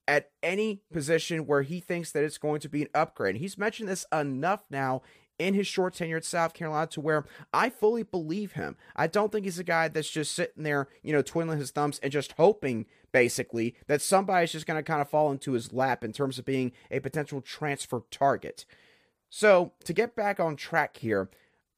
at 0.09 0.31
any 0.43 0.81
position 0.93 1.47
where 1.47 1.63
he 1.63 1.81
thinks 1.81 2.13
that 2.13 2.25
it's 2.25 2.39
going 2.39 2.61
to 2.61 2.69
be 2.69 2.83
an 2.83 2.89
upgrade. 2.95 3.37
He's 3.37 3.59
mentioned 3.59 3.89
this 3.89 4.07
enough 4.13 4.65
now 4.71 5.03
in 5.39 5.55
his 5.55 5.67
short 5.67 5.95
tenure 5.95 6.17
at 6.17 6.25
South 6.25 6.55
Carolina 6.55 6.87
to 6.89 7.01
where 7.01 7.25
I 7.53 7.71
fully 7.71 8.03
believe 8.03 8.53
him. 8.53 8.77
I 8.95 9.07
don't 9.07 9.31
think 9.31 9.45
he's 9.45 9.59
a 9.59 9.65
guy 9.65 9.89
that's 9.89 10.11
just 10.11 10.33
sitting 10.33 10.63
there, 10.63 10.89
you 11.03 11.13
know, 11.13 11.23
twiddling 11.23 11.59
his 11.59 11.71
thumbs 11.71 11.99
and 12.03 12.13
just 12.13 12.33
hoping, 12.33 12.87
basically, 13.13 13.75
that 13.87 14.03
somebody's 14.03 14.53
just 14.53 14.67
going 14.67 14.79
to 14.79 14.83
kind 14.83 15.01
of 15.03 15.11
fall 15.11 15.31
into 15.31 15.53
his 15.53 15.73
lap 15.73 16.03
in 16.03 16.13
terms 16.13 16.39
of 16.39 16.45
being 16.45 16.73
a 16.91 17.01
potential 17.01 17.41
transfer 17.41 18.03
target. 18.11 18.65
So, 19.29 19.73
to 19.85 19.93
get 19.93 20.17
back 20.17 20.41
on 20.41 20.57
track 20.57 20.99
here, 20.99 21.29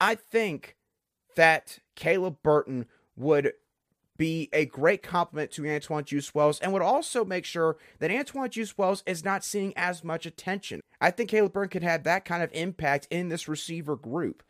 I 0.00 0.15
think 0.15 0.77
that 1.37 1.79
Caleb 1.97 2.38
Burton 2.43 2.87
would 3.17 3.53
be 4.18 4.48
a 4.52 4.66
great 4.66 5.02
compliment 5.02 5.50
to 5.52 5.62
Antwane 5.62 6.04
Juice 6.04 6.34
Wells 6.34 6.58
and 6.60 6.72
would 6.72 6.82
also 6.82 7.25
make 7.25 7.44
sure 7.44 7.76
that 8.00 8.10
Antwane 8.10 8.50
Juice 8.50 8.76
Wells 8.76 9.02
is 9.06 9.25
not 9.25 9.44
seeing 9.44 9.72
as 9.76 10.04
much 10.04 10.26
attention. 10.26 10.80
I 11.00 11.10
think 11.10 11.30
Caleb 11.30 11.52
Burton 11.52 11.70
could 11.70 11.82
have 11.84 12.02
that 12.04 12.25
kind 12.25 12.42
of 12.42 12.50
impact 12.52 13.06
in 13.10 13.28
this 13.28 13.48
receiver 13.48 13.96
group. 13.96 14.42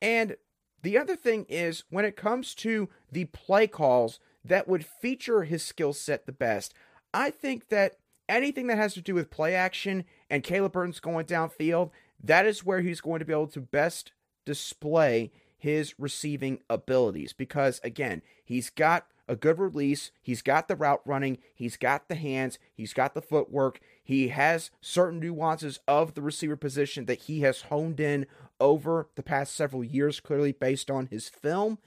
And 0.00 0.36
the 0.82 0.98
other 0.98 1.16
thing 1.16 1.46
is 1.48 1.84
when 1.90 2.04
it 2.04 2.16
comes 2.16 2.54
to 2.56 2.88
the 3.10 3.24
play 3.24 3.66
calls 3.66 4.20
that 4.44 4.68
would 4.68 4.84
feature 4.84 5.42
his 5.42 5.64
skill 5.64 5.92
set 5.92 6.26
the 6.26 6.32
best, 6.32 6.74
I 7.12 7.30
think 7.30 7.68
that 7.68 7.96
anything 8.28 8.66
that 8.68 8.76
has 8.76 8.94
to 8.94 9.00
do 9.00 9.14
with 9.14 9.30
play 9.30 9.54
action 9.54 10.04
and 10.28 10.42
Caleb 10.42 10.72
Burns 10.72 11.00
going 11.00 11.24
downfield, 11.26 11.90
that 12.22 12.46
is 12.46 12.64
where 12.64 12.80
he's 12.80 13.00
going 13.00 13.20
to 13.20 13.24
be 13.24 13.32
able 13.32 13.48
to 13.48 13.60
best 13.60 14.12
display 14.44 15.32
his 15.58 15.94
receiving 15.98 16.60
abilities 16.70 17.32
because, 17.32 17.80
again, 17.84 18.22
he's 18.44 18.70
got 18.70 19.06
a 19.28 19.36
good 19.36 19.58
release. 19.58 20.10
He's 20.22 20.40
got 20.40 20.68
the 20.68 20.76
route 20.76 21.02
running. 21.04 21.38
He's 21.54 21.76
got 21.76 22.08
the 22.08 22.14
hands. 22.14 22.58
He's 22.72 22.94
got 22.94 23.14
the 23.14 23.20
footwork. 23.20 23.80
He 24.02 24.28
has 24.28 24.70
certain 24.80 25.20
nuances 25.20 25.80
of 25.86 26.14
the 26.14 26.22
receiver 26.22 26.56
position 26.56 27.04
that 27.04 27.22
he 27.22 27.40
has 27.40 27.62
honed 27.62 28.00
in 28.00 28.26
over 28.58 29.08
the 29.16 29.22
past 29.22 29.54
several 29.54 29.84
years, 29.84 30.20
clearly 30.20 30.52
based 30.52 30.90
on 30.90 31.08
his 31.08 31.28
film. 31.28 31.78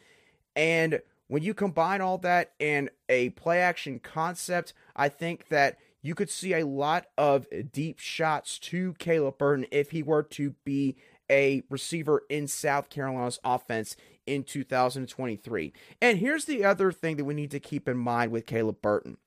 And 0.56 1.02
when 1.28 1.44
you 1.44 1.54
combine 1.54 2.02
all 2.02 2.18
that 2.20 2.52
and 2.60 2.90
a 3.10 3.30
play 3.32 3.60
action 3.60 4.00
concept, 4.00 4.74
I 4.96 5.10
think 5.10 5.48
that 5.48 5.78
you 6.02 6.16
could 6.16 6.30
see 6.30 6.54
a 6.54 6.66
lot 6.66 7.08
of 7.18 7.48
deep 7.72 8.00
shots 8.00 8.60
to 8.60 8.94
Caleb 9.00 9.38
Burton 9.38 9.66
if 9.72 9.92
he 9.92 10.04
were 10.04 10.24
to 10.24 10.56
be 10.66 10.98
a 11.32 11.64
receiver 11.70 12.24
in 12.30 12.48
South 12.48 12.90
Carolina's 12.90 13.40
offense 13.44 13.96
in 14.28 14.44
2023. 14.44 15.74
And 16.02 16.20
here's 16.20 16.46
the 16.46 16.64
other 16.64 16.92
thing 16.92 17.18
that 17.18 17.26
we 17.26 17.34
need 17.34 17.52
to 17.52 17.60
keep 17.60 17.88
in 17.88 17.98
mind 17.98 18.32
with 18.32 18.46
Caleb 18.46 18.82
Burton. 18.82 19.18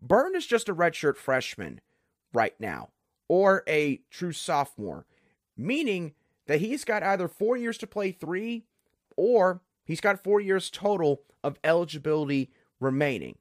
Burton 0.00 0.36
is 0.36 0.46
just 0.46 0.68
a 0.68 0.74
redshirt 0.74 1.16
freshman 1.16 1.80
right 2.32 2.54
now, 2.60 2.90
or 3.28 3.64
a 3.66 4.02
true 4.10 4.32
sophomore, 4.32 5.06
meaning 5.56 6.12
that 6.46 6.60
he's 6.60 6.84
got 6.84 7.02
either 7.02 7.28
four 7.28 7.56
years 7.56 7.78
to 7.78 7.86
play 7.86 8.12
three, 8.12 8.66
or 9.16 9.62
he's 9.84 10.00
got 10.00 10.22
four 10.22 10.40
years 10.40 10.70
total 10.70 11.22
of 11.42 11.58
eligibility 11.64 12.50
remaining. 12.78 13.36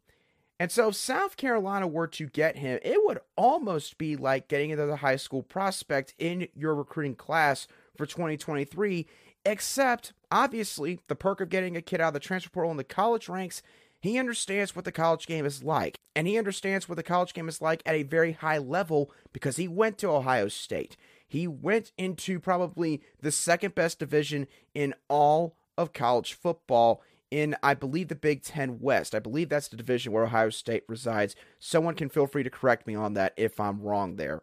And 0.60 0.72
so, 0.72 0.90
if 0.90 0.96
South 0.96 1.36
Carolina 1.36 1.86
were 1.86 2.08
to 2.08 2.28
get 2.28 2.58
him, 2.58 2.80
it 2.82 3.04
would 3.04 3.20
almost 3.36 3.98
be 3.98 4.16
like 4.16 4.48
getting 4.48 4.72
another 4.72 4.96
high 4.96 5.18
school 5.18 5.44
prospect 5.44 6.14
in 6.18 6.48
your 6.56 6.74
recruiting 6.76 7.16
class 7.16 7.68
for 7.98 8.06
2023, 8.06 9.06
except 9.46 10.14
obviously 10.32 11.00
the 11.08 11.16
perk 11.16 11.42
of 11.42 11.50
getting 11.50 11.76
a 11.76 11.82
kid 11.82 12.00
out 12.00 12.10
of 12.10 12.14
the 12.14 12.20
transfer 12.22 12.50
portal 12.50 12.72
in 12.72 12.78
the 12.78 12.86
college 12.86 13.28
ranks. 13.28 13.62
He 14.00 14.18
understands 14.18 14.76
what 14.76 14.86
the 14.86 14.92
college 14.92 15.26
game 15.28 15.46
is 15.46 15.64
like, 15.64 15.98
and 16.16 16.28
he 16.28 16.38
understands 16.38 16.88
what 16.88 16.96
the 16.96 17.04
college 17.04 17.34
game 17.34 17.50
is 17.50 17.62
like 17.62 17.82
at 17.86 17.96
a 17.96 18.04
very 18.04 18.34
high 18.34 18.60
level 18.60 19.12
because 19.34 19.58
he 19.58 19.68
went 19.68 19.98
to 19.98 20.10
Ohio 20.10 20.48
State. 20.48 20.96
He 21.28 21.48
went 21.48 21.92
into 21.98 22.40
probably 22.40 23.02
the 23.20 23.32
second 23.32 23.76
best 23.76 24.00
division 24.00 24.48
in 24.74 24.94
all 25.10 25.56
of 25.78 25.92
college 25.92 26.34
football 26.34 27.02
in, 27.32 27.56
I 27.64 27.74
believe, 27.74 28.08
the 28.08 28.16
Big 28.16 28.44
Ten 28.44 28.80
West. 28.80 29.16
I 29.16 29.20
believe 29.20 29.50
that's 29.50 29.68
the 29.68 29.78
division 29.78 30.12
where 30.12 30.26
Ohio 30.26 30.50
State 30.50 30.84
resides. 30.88 31.36
Someone 31.60 31.96
can 31.96 32.10
feel 32.10 32.28
free 32.28 32.44
to 32.44 32.50
correct 32.50 32.88
me 32.88 32.96
on 32.96 33.14
that 33.16 33.34
if 33.38 33.60
I'm 33.60 33.82
wrong 33.82 34.16
there. 34.16 34.42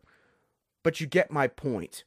But 0.82 1.00
you 1.00 1.06
get 1.06 1.30
my 1.30 1.46
point. 1.46 2.04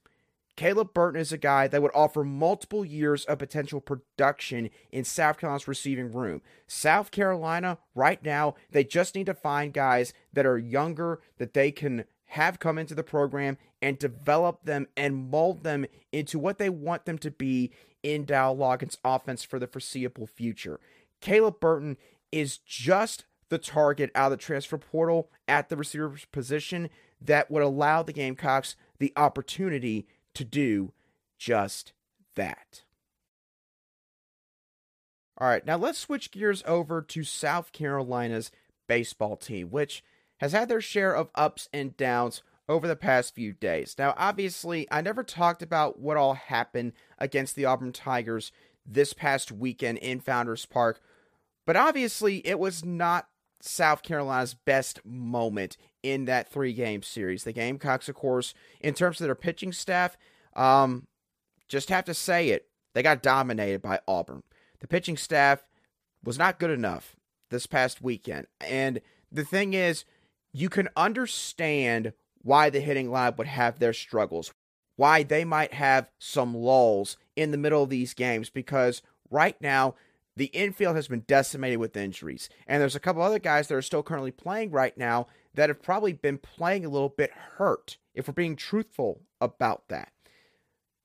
Caleb 0.55 0.93
Burton 0.93 1.19
is 1.19 1.33
a 1.33 1.37
guy 1.37 1.67
that 1.67 1.81
would 1.81 1.91
offer 1.93 2.23
multiple 2.23 2.85
years 2.85 3.25
of 3.25 3.39
potential 3.39 3.81
production 3.81 4.69
in 4.91 5.03
South 5.03 5.37
Carolina's 5.37 5.67
receiving 5.67 6.13
room. 6.13 6.41
South 6.65 7.11
Carolina, 7.11 7.77
right 7.93 8.23
now, 8.23 8.55
they 8.71 8.83
just 8.85 9.15
need 9.15 9.25
to 9.25 9.33
find 9.33 9.73
guys 9.73 10.13
that 10.31 10.45
are 10.45 10.57
younger, 10.57 11.19
that 11.39 11.53
they 11.53 11.71
can 11.71 12.05
have 12.29 12.59
come 12.59 12.77
into 12.77 12.95
the 12.95 13.03
program 13.03 13.57
and 13.81 13.99
develop 13.99 14.63
them 14.63 14.87
and 14.95 15.29
mold 15.29 15.63
them 15.63 15.85
into 16.11 16.39
what 16.39 16.57
they 16.57 16.69
want 16.69 17.05
them 17.05 17.17
to 17.17 17.31
be 17.31 17.71
in 18.05 18.23
Dow 18.23 18.53
Loggains' 18.53 18.97
offense 19.03 19.43
for 19.43 19.57
the 19.57 19.65
foreseeable 19.65 20.27
future. 20.27 20.79
Caleb 21.21 21.59
Burton 21.59 21.97
is 22.31 22.59
just 22.59 23.25
the 23.49 23.57
target 23.57 24.11
out 24.13 24.31
of 24.31 24.37
the 24.37 24.43
transfer 24.43 24.77
portal 24.77 25.31
at 25.47 25.69
the 25.69 25.75
receiver 25.75 26.15
position 26.31 26.91
that 27.19 27.49
would 27.49 27.63
allow 27.63 28.03
the 28.03 28.13
Gamecocks 28.13 28.75
the 28.99 29.11
opportunity 29.17 30.05
to 30.35 30.43
do 30.43 30.93
just 31.39 31.93
that. 32.35 32.83
All 35.39 35.47
right, 35.47 35.65
now 35.65 35.75
let's 35.75 35.97
switch 35.97 36.29
gears 36.29 36.63
over 36.67 37.01
to 37.01 37.23
South 37.23 37.71
Carolina's 37.71 38.51
baseball 38.87 39.35
team, 39.35 39.71
which 39.71 40.03
has 40.37 40.51
had 40.51 40.69
their 40.69 40.79
share 40.79 41.15
of 41.15 41.31
ups 41.33 41.69
and 41.73 41.97
downs 41.97 42.43
over 42.67 42.87
the 42.87 42.95
past 42.95 43.35
few 43.35 43.53
days. 43.53 43.95
Now, 43.97 44.13
obviously, 44.17 44.87
I 44.91 45.01
never 45.01 45.23
talked 45.23 45.61
about 45.61 45.99
what 45.99 46.17
all 46.17 46.33
happened 46.33 46.93
against 47.17 47.55
the 47.55 47.65
Auburn 47.65 47.91
Tigers 47.91 48.51
this 48.85 49.13
past 49.13 49.51
weekend 49.51 49.97
in 49.99 50.19
Founders 50.19 50.65
Park, 50.65 50.99
but 51.65 51.75
obviously, 51.75 52.45
it 52.45 52.59
was 52.59 52.85
not 52.85 53.27
South 53.61 54.03
Carolina's 54.03 54.53
best 54.53 55.03
moment 55.03 55.77
in 56.03 56.25
that 56.25 56.49
three 56.49 56.73
game 56.73 57.01
series. 57.01 57.43
The 57.43 57.51
Gamecocks, 57.51 58.07
of 58.07 58.15
course, 58.15 58.53
in 58.79 58.93
terms 58.93 59.19
of 59.19 59.25
their 59.25 59.35
pitching 59.35 59.71
staff, 59.71 60.17
um, 60.55 61.07
just 61.67 61.89
have 61.89 62.05
to 62.05 62.13
say 62.13 62.49
it, 62.49 62.67
they 62.93 63.01
got 63.01 63.23
dominated 63.23 63.81
by 63.81 63.99
Auburn. 64.07 64.43
The 64.79 64.87
pitching 64.87 65.17
staff 65.17 65.65
was 66.23 66.37
not 66.37 66.59
good 66.59 66.69
enough 66.69 67.15
this 67.49 67.65
past 67.65 68.01
weekend. 68.01 68.47
And 68.61 69.01
the 69.31 69.43
thing 69.43 69.73
is, 69.73 70.05
you 70.53 70.69
can 70.69 70.89
understand 70.95 72.13
why 72.45 72.69
the 72.69 72.79
hitting 72.79 73.09
line 73.09 73.33
would 73.35 73.47
have 73.47 73.79
their 73.79 73.91
struggles, 73.91 74.53
why 74.97 75.23
they 75.23 75.43
might 75.43 75.73
have 75.73 76.11
some 76.19 76.55
lulls 76.55 77.17
in 77.35 77.49
the 77.49 77.57
middle 77.57 77.81
of 77.81 77.89
these 77.89 78.13
games, 78.13 78.51
because 78.51 79.01
right 79.31 79.59
now, 79.59 79.95
the 80.35 80.45
infield 80.47 80.95
has 80.95 81.07
been 81.07 81.23
decimated 81.27 81.79
with 81.79 81.97
injuries. 81.97 82.47
And 82.67 82.79
there's 82.79 82.95
a 82.95 82.99
couple 82.99 83.23
other 83.23 83.39
guys 83.39 83.67
that 83.67 83.75
are 83.75 83.81
still 83.81 84.03
currently 84.03 84.29
playing 84.29 84.69
right 84.69 84.95
now 84.95 85.25
that 85.55 85.69
have 85.69 85.81
probably 85.81 86.13
been 86.13 86.37
playing 86.37 86.85
a 86.85 86.89
little 86.89 87.09
bit 87.09 87.31
hurt, 87.57 87.97
if 88.13 88.27
we're 88.27 88.33
being 88.33 88.55
truthful 88.55 89.21
about 89.41 89.87
that. 89.87 90.11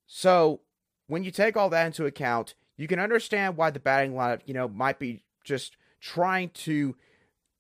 So, 0.07 0.61
when 1.07 1.25
you 1.25 1.31
take 1.31 1.57
all 1.57 1.71
that 1.71 1.87
into 1.87 2.05
account, 2.05 2.55
you 2.77 2.87
can 2.87 3.01
understand 3.01 3.57
why 3.57 3.71
the 3.71 3.81
batting 3.81 4.13
lineup, 4.13 4.41
you 4.45 4.53
know, 4.53 4.69
might 4.69 4.99
be 4.99 5.23
just 5.43 5.79
trying 6.01 6.51
to 6.51 6.97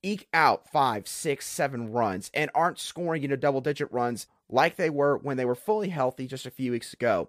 eke 0.02 0.28
out 0.32 0.68
five, 0.68 1.06
six, 1.06 1.46
seven 1.46 1.92
runs 1.92 2.30
and 2.34 2.50
aren't 2.54 2.78
scoring, 2.78 3.22
you 3.22 3.28
know, 3.28 3.36
double 3.36 3.60
digit 3.60 3.90
runs 3.92 4.26
like 4.48 4.76
they 4.76 4.90
were 4.90 5.16
when 5.18 5.36
they 5.36 5.44
were 5.44 5.54
fully 5.54 5.90
healthy 5.90 6.26
just 6.26 6.46
a 6.46 6.50
few 6.50 6.72
weeks 6.72 6.92
ago. 6.92 7.28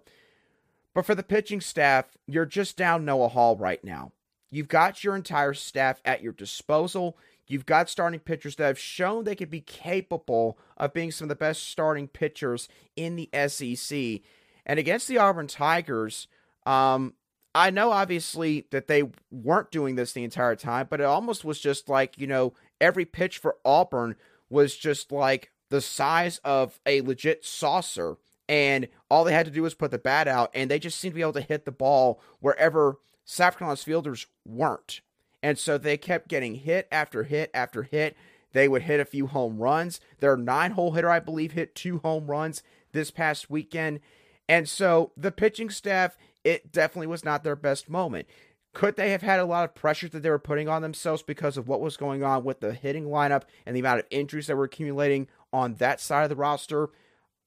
But 0.94 1.06
for 1.06 1.14
the 1.14 1.22
pitching 1.22 1.60
staff, 1.60 2.06
you're 2.26 2.46
just 2.46 2.76
down 2.76 3.04
Noah 3.04 3.28
Hall 3.28 3.56
right 3.56 3.82
now. 3.82 4.12
You've 4.50 4.68
got 4.68 5.02
your 5.02 5.16
entire 5.16 5.54
staff 5.54 6.02
at 6.04 6.22
your 6.22 6.32
disposal. 6.32 7.16
You've 7.46 7.66
got 7.66 7.88
starting 7.88 8.20
pitchers 8.20 8.56
that 8.56 8.66
have 8.66 8.78
shown 8.78 9.24
they 9.24 9.34
could 9.34 9.50
be 9.50 9.60
capable 9.60 10.58
of 10.76 10.92
being 10.92 11.10
some 11.10 11.24
of 11.26 11.28
the 11.30 11.34
best 11.34 11.64
starting 11.68 12.08
pitchers 12.08 12.68
in 12.94 13.16
the 13.16 13.30
SEC. 13.48 14.20
And 14.66 14.78
against 14.78 15.08
the 15.08 15.18
Auburn 15.18 15.46
Tigers, 15.46 16.28
um, 16.66 17.14
I 17.54 17.70
know 17.70 17.90
obviously 17.90 18.66
that 18.70 18.88
they 18.88 19.04
weren't 19.30 19.70
doing 19.70 19.94
this 19.94 20.12
the 20.12 20.24
entire 20.24 20.56
time, 20.56 20.86
but 20.88 21.00
it 21.00 21.04
almost 21.04 21.44
was 21.44 21.60
just 21.60 21.88
like, 21.88 22.16
you 22.18 22.26
know, 22.26 22.54
every 22.80 23.04
pitch 23.04 23.38
for 23.38 23.56
Auburn 23.64 24.16
was 24.48 24.76
just 24.76 25.12
like 25.12 25.50
the 25.68 25.80
size 25.80 26.38
of 26.44 26.80
a 26.86 27.02
legit 27.02 27.44
saucer. 27.44 28.16
And 28.48 28.88
all 29.10 29.24
they 29.24 29.32
had 29.32 29.46
to 29.46 29.52
do 29.52 29.62
was 29.62 29.74
put 29.74 29.90
the 29.90 29.98
bat 29.98 30.28
out, 30.28 30.50
and 30.54 30.70
they 30.70 30.78
just 30.78 30.98
seemed 30.98 31.12
to 31.12 31.16
be 31.16 31.22
able 31.22 31.32
to 31.34 31.40
hit 31.40 31.64
the 31.64 31.72
ball 31.72 32.20
wherever 32.40 32.98
South 33.24 33.56
Carolina's 33.56 33.84
fielders 33.84 34.26
weren't. 34.46 35.00
And 35.42 35.58
so 35.58 35.78
they 35.78 35.96
kept 35.96 36.28
getting 36.28 36.56
hit 36.56 36.88
after 36.92 37.24
hit 37.24 37.50
after 37.54 37.82
hit. 37.82 38.16
They 38.52 38.68
would 38.68 38.82
hit 38.82 39.00
a 39.00 39.04
few 39.04 39.26
home 39.26 39.58
runs. 39.58 40.00
Their 40.20 40.36
nine 40.36 40.72
hole 40.72 40.92
hitter, 40.92 41.10
I 41.10 41.20
believe, 41.20 41.52
hit 41.52 41.74
two 41.74 41.98
home 41.98 42.26
runs 42.26 42.62
this 42.92 43.10
past 43.10 43.50
weekend. 43.50 44.00
And 44.48 44.68
so 44.68 45.12
the 45.16 45.32
pitching 45.32 45.70
staff 45.70 46.16
it 46.44 46.72
definitely 46.72 47.06
was 47.06 47.24
not 47.24 47.44
their 47.44 47.56
best 47.56 47.88
moment. 47.88 48.26
Could 48.74 48.96
they 48.96 49.10
have 49.10 49.22
had 49.22 49.38
a 49.38 49.44
lot 49.44 49.64
of 49.64 49.74
pressure 49.74 50.08
that 50.08 50.20
they 50.20 50.30
were 50.30 50.38
putting 50.38 50.68
on 50.68 50.82
themselves 50.82 51.22
because 51.22 51.56
of 51.56 51.68
what 51.68 51.80
was 51.80 51.96
going 51.96 52.24
on 52.24 52.42
with 52.42 52.60
the 52.60 52.72
hitting 52.72 53.04
lineup 53.04 53.42
and 53.66 53.76
the 53.76 53.80
amount 53.80 54.00
of 54.00 54.06
injuries 54.10 54.46
that 54.46 54.56
were 54.56 54.64
accumulating 54.64 55.28
on 55.52 55.74
that 55.74 56.00
side 56.00 56.22
of 56.22 56.30
the 56.30 56.36
roster? 56.36 56.88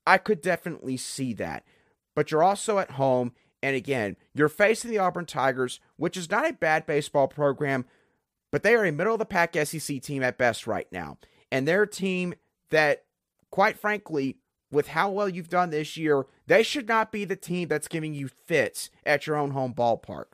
I 0.05 0.19
could 0.19 0.41
definitely 0.41 0.97
see 0.97 1.33
that. 1.33 1.65
But 2.15 2.31
you're 2.31 2.43
also 2.43 2.77
at 2.77 2.91
home, 2.91 3.33
and 3.63 3.75
again, 3.75 4.17
you're 4.33 4.49
facing 4.49 4.91
the 4.91 4.99
Auburn 4.99 5.25
Tigers, 5.25 5.79
which 5.97 6.15
is 6.15 6.29
not 6.29 6.47
a 6.47 6.53
bad 6.53 6.85
baseball 6.85 7.27
program, 7.27 7.85
but 8.51 8.61
they 8.61 8.75
are 8.75 8.85
a 8.85 8.91
middle 8.91 9.13
of 9.13 9.19
the 9.19 9.25
pack 9.25 9.55
SEC 9.55 10.01
team 10.01 10.21
at 10.23 10.37
best 10.37 10.67
right 10.67 10.87
now. 10.91 11.17
And 11.51 11.67
they're 11.67 11.83
a 11.83 11.87
team 11.87 12.35
that, 12.69 13.03
quite 13.49 13.77
frankly, 13.79 14.37
with 14.71 14.89
how 14.89 15.09
well 15.09 15.29
you've 15.29 15.49
done 15.49 15.69
this 15.69 15.97
year, 15.97 16.25
they 16.47 16.63
should 16.63 16.87
not 16.87 17.11
be 17.11 17.25
the 17.25 17.35
team 17.35 17.67
that's 17.67 17.87
giving 17.87 18.13
you 18.13 18.27
fits 18.27 18.89
at 19.05 19.27
your 19.27 19.35
own 19.35 19.51
home 19.51 19.73
ballpark. 19.73 20.33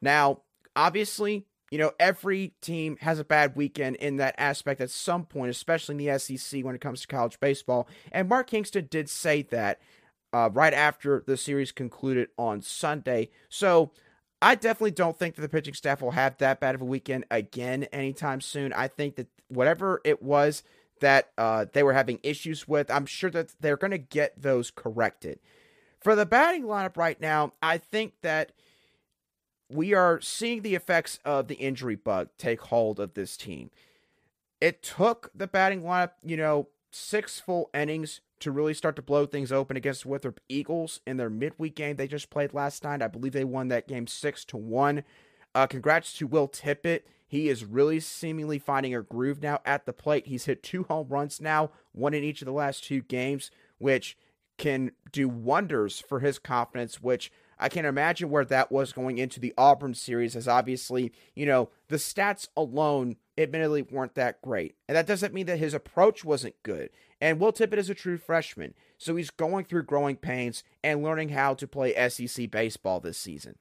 Now, 0.00 0.42
obviously, 0.74 1.46
you 1.70 1.78
know, 1.78 1.92
every 1.98 2.54
team 2.60 2.96
has 3.00 3.18
a 3.18 3.24
bad 3.24 3.56
weekend 3.56 3.96
in 3.96 4.16
that 4.16 4.34
aspect 4.38 4.80
at 4.80 4.90
some 4.90 5.24
point, 5.24 5.50
especially 5.50 5.94
in 5.94 6.06
the 6.06 6.18
SEC 6.18 6.64
when 6.64 6.74
it 6.74 6.80
comes 6.80 7.00
to 7.00 7.06
college 7.08 7.40
baseball. 7.40 7.88
And 8.12 8.28
Mark 8.28 8.46
Kingston 8.48 8.86
did 8.88 9.10
say 9.10 9.42
that 9.42 9.80
uh, 10.32 10.50
right 10.52 10.74
after 10.74 11.24
the 11.26 11.36
series 11.36 11.72
concluded 11.72 12.28
on 12.38 12.62
Sunday. 12.62 13.30
So 13.48 13.90
I 14.40 14.54
definitely 14.54 14.92
don't 14.92 15.18
think 15.18 15.34
that 15.34 15.42
the 15.42 15.48
pitching 15.48 15.74
staff 15.74 16.02
will 16.02 16.12
have 16.12 16.36
that 16.38 16.60
bad 16.60 16.74
of 16.74 16.82
a 16.82 16.84
weekend 16.84 17.24
again 17.30 17.84
anytime 17.84 18.40
soon. 18.40 18.72
I 18.72 18.88
think 18.88 19.16
that 19.16 19.28
whatever 19.48 20.00
it 20.04 20.22
was 20.22 20.62
that 21.00 21.30
uh, 21.36 21.66
they 21.72 21.82
were 21.82 21.92
having 21.92 22.20
issues 22.22 22.66
with. 22.66 22.90
I'm 22.90 23.06
sure 23.06 23.30
that 23.30 23.54
they're 23.60 23.76
going 23.76 23.90
to 23.90 23.98
get 23.98 24.40
those 24.40 24.70
corrected. 24.70 25.40
For 26.00 26.14
the 26.14 26.26
batting 26.26 26.64
lineup 26.64 26.96
right 26.96 27.20
now, 27.20 27.52
I 27.62 27.78
think 27.78 28.14
that 28.22 28.52
we 29.68 29.94
are 29.94 30.20
seeing 30.20 30.62
the 30.62 30.74
effects 30.74 31.18
of 31.24 31.48
the 31.48 31.56
injury 31.56 31.96
bug 31.96 32.28
take 32.38 32.60
hold 32.62 33.00
of 33.00 33.14
this 33.14 33.36
team. 33.36 33.70
It 34.60 34.82
took 34.82 35.30
the 35.34 35.46
batting 35.46 35.82
lineup, 35.82 36.12
you 36.24 36.36
know, 36.36 36.68
six 36.90 37.40
full 37.40 37.70
innings 37.74 38.20
to 38.38 38.50
really 38.50 38.74
start 38.74 38.96
to 38.96 39.02
blow 39.02 39.26
things 39.26 39.50
open 39.50 39.76
against 39.76 40.06
Winthrop 40.06 40.40
Eagles 40.48 41.00
in 41.06 41.16
their 41.16 41.30
midweek 41.30 41.74
game 41.74 41.96
they 41.96 42.06
just 42.06 42.30
played 42.30 42.54
last 42.54 42.84
night. 42.84 43.02
I 43.02 43.08
believe 43.08 43.32
they 43.32 43.44
won 43.44 43.68
that 43.68 43.88
game 43.88 44.06
six 44.06 44.44
to 44.46 44.56
one. 44.56 45.04
Uh, 45.54 45.66
congrats 45.66 46.12
to 46.14 46.26
Will 46.26 46.48
Tippett 46.48 47.02
he 47.26 47.48
is 47.48 47.64
really 47.64 48.00
seemingly 48.00 48.58
finding 48.58 48.94
a 48.94 49.02
groove 49.02 49.42
now 49.42 49.60
at 49.64 49.86
the 49.86 49.92
plate. 49.92 50.26
He's 50.26 50.44
hit 50.44 50.62
two 50.62 50.84
home 50.84 51.08
runs 51.08 51.40
now, 51.40 51.70
one 51.92 52.14
in 52.14 52.22
each 52.22 52.40
of 52.42 52.46
the 52.46 52.52
last 52.52 52.84
two 52.84 53.02
games, 53.02 53.50
which 53.78 54.16
can 54.58 54.92
do 55.12 55.28
wonders 55.28 56.00
for 56.00 56.20
his 56.20 56.38
confidence, 56.38 57.02
which 57.02 57.30
I 57.58 57.68
can't 57.68 57.86
imagine 57.86 58.30
where 58.30 58.44
that 58.44 58.70
was 58.70 58.92
going 58.92 59.18
into 59.18 59.40
the 59.40 59.54
Auburn 59.56 59.94
series, 59.94 60.36
as 60.36 60.46
obviously, 60.46 61.12
you 61.34 61.46
know, 61.46 61.70
the 61.88 61.96
stats 61.96 62.48
alone 62.56 63.16
admittedly 63.38 63.82
weren't 63.82 64.14
that 64.14 64.40
great. 64.42 64.76
And 64.88 64.96
that 64.96 65.06
doesn't 65.06 65.34
mean 65.34 65.46
that 65.46 65.58
his 65.58 65.74
approach 65.74 66.24
wasn't 66.24 66.62
good. 66.62 66.90
And 67.20 67.40
Will 67.40 67.52
Tippett 67.52 67.78
is 67.78 67.88
a 67.88 67.94
true 67.94 68.18
freshman, 68.18 68.74
so 68.98 69.16
he's 69.16 69.30
going 69.30 69.64
through 69.64 69.84
growing 69.84 70.16
pains 70.16 70.62
and 70.84 71.02
learning 71.02 71.30
how 71.30 71.54
to 71.54 71.66
play 71.66 72.08
SEC 72.08 72.50
baseball 72.50 73.00
this 73.00 73.18
season. 73.18 73.56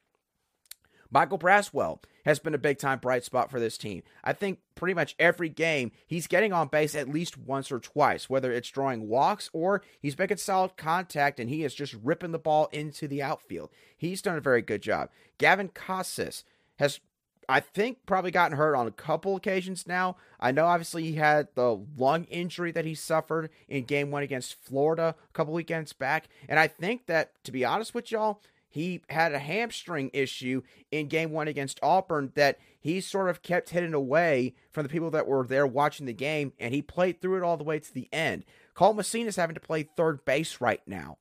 Michael 1.15 1.39
Braswell 1.39 1.99
has 2.25 2.39
been 2.39 2.53
a 2.53 2.57
big 2.57 2.77
time 2.77 2.99
bright 2.99 3.23
spot 3.23 3.49
for 3.49 3.57
this 3.57 3.77
team. 3.77 4.03
I 4.21 4.33
think 4.33 4.59
pretty 4.75 4.93
much 4.93 5.15
every 5.17 5.47
game 5.47 5.93
he's 6.05 6.27
getting 6.27 6.51
on 6.51 6.67
base 6.67 6.93
at 6.93 7.07
least 7.07 7.37
once 7.37 7.71
or 7.71 7.79
twice, 7.79 8.29
whether 8.29 8.51
it's 8.51 8.67
drawing 8.67 9.07
walks 9.07 9.49
or 9.53 9.81
he's 10.01 10.19
making 10.19 10.35
solid 10.35 10.75
contact 10.75 11.39
and 11.39 11.49
he 11.49 11.63
is 11.63 11.73
just 11.73 11.95
ripping 12.03 12.33
the 12.33 12.37
ball 12.37 12.67
into 12.73 13.07
the 13.07 13.23
outfield. 13.23 13.69
He's 13.95 14.21
done 14.21 14.35
a 14.35 14.41
very 14.41 14.61
good 14.61 14.81
job. 14.81 15.09
Gavin 15.37 15.69
Casas 15.69 16.43
has 16.79 16.99
I 17.47 17.61
think 17.61 17.99
probably 18.05 18.31
gotten 18.31 18.57
hurt 18.57 18.75
on 18.75 18.87
a 18.87 18.91
couple 18.91 19.37
occasions 19.37 19.87
now. 19.87 20.17
I 20.37 20.51
know 20.51 20.65
obviously 20.65 21.03
he 21.03 21.13
had 21.13 21.47
the 21.55 21.79
lung 21.95 22.25
injury 22.25 22.73
that 22.73 22.83
he 22.83 22.93
suffered 22.93 23.51
in 23.69 23.85
game 23.85 24.11
one 24.11 24.23
against 24.23 24.61
Florida 24.61 25.15
a 25.17 25.33
couple 25.33 25.53
weekends 25.53 25.93
back. 25.93 26.27
And 26.49 26.59
I 26.59 26.67
think 26.67 27.05
that, 27.05 27.41
to 27.45 27.53
be 27.53 27.63
honest 27.63 27.93
with 27.93 28.11
y'all, 28.11 28.41
he 28.75 28.99
had 29.07 29.31
a 29.31 29.39
hamstring 29.39 30.11
issue 30.11 30.61
in 30.91 31.07
game 31.07 31.31
one 31.31 31.47
against 31.47 31.79
Auburn 31.81 32.33
that 32.35 32.59
he 32.77 32.99
sort 32.99 33.29
of 33.29 33.41
kept 33.41 33.69
hidden 33.69 33.93
away 33.93 34.53
from 34.69 34.83
the 34.83 34.89
people 34.89 35.09
that 35.11 35.27
were 35.27 35.47
there 35.47 35.65
watching 35.65 36.05
the 36.05 36.11
game, 36.11 36.51
and 36.59 36.73
he 36.73 36.81
played 36.81 37.21
through 37.21 37.37
it 37.37 37.43
all 37.43 37.55
the 37.55 37.63
way 37.63 37.79
to 37.79 37.93
the 37.93 38.09
end. 38.11 38.43
Cole 38.73 38.91
Messina 38.91 39.29
is 39.29 39.37
having 39.37 39.53
to 39.53 39.61
play 39.61 39.83
third 39.83 40.25
base 40.25 40.59
right 40.59 40.81
now. 40.85 41.19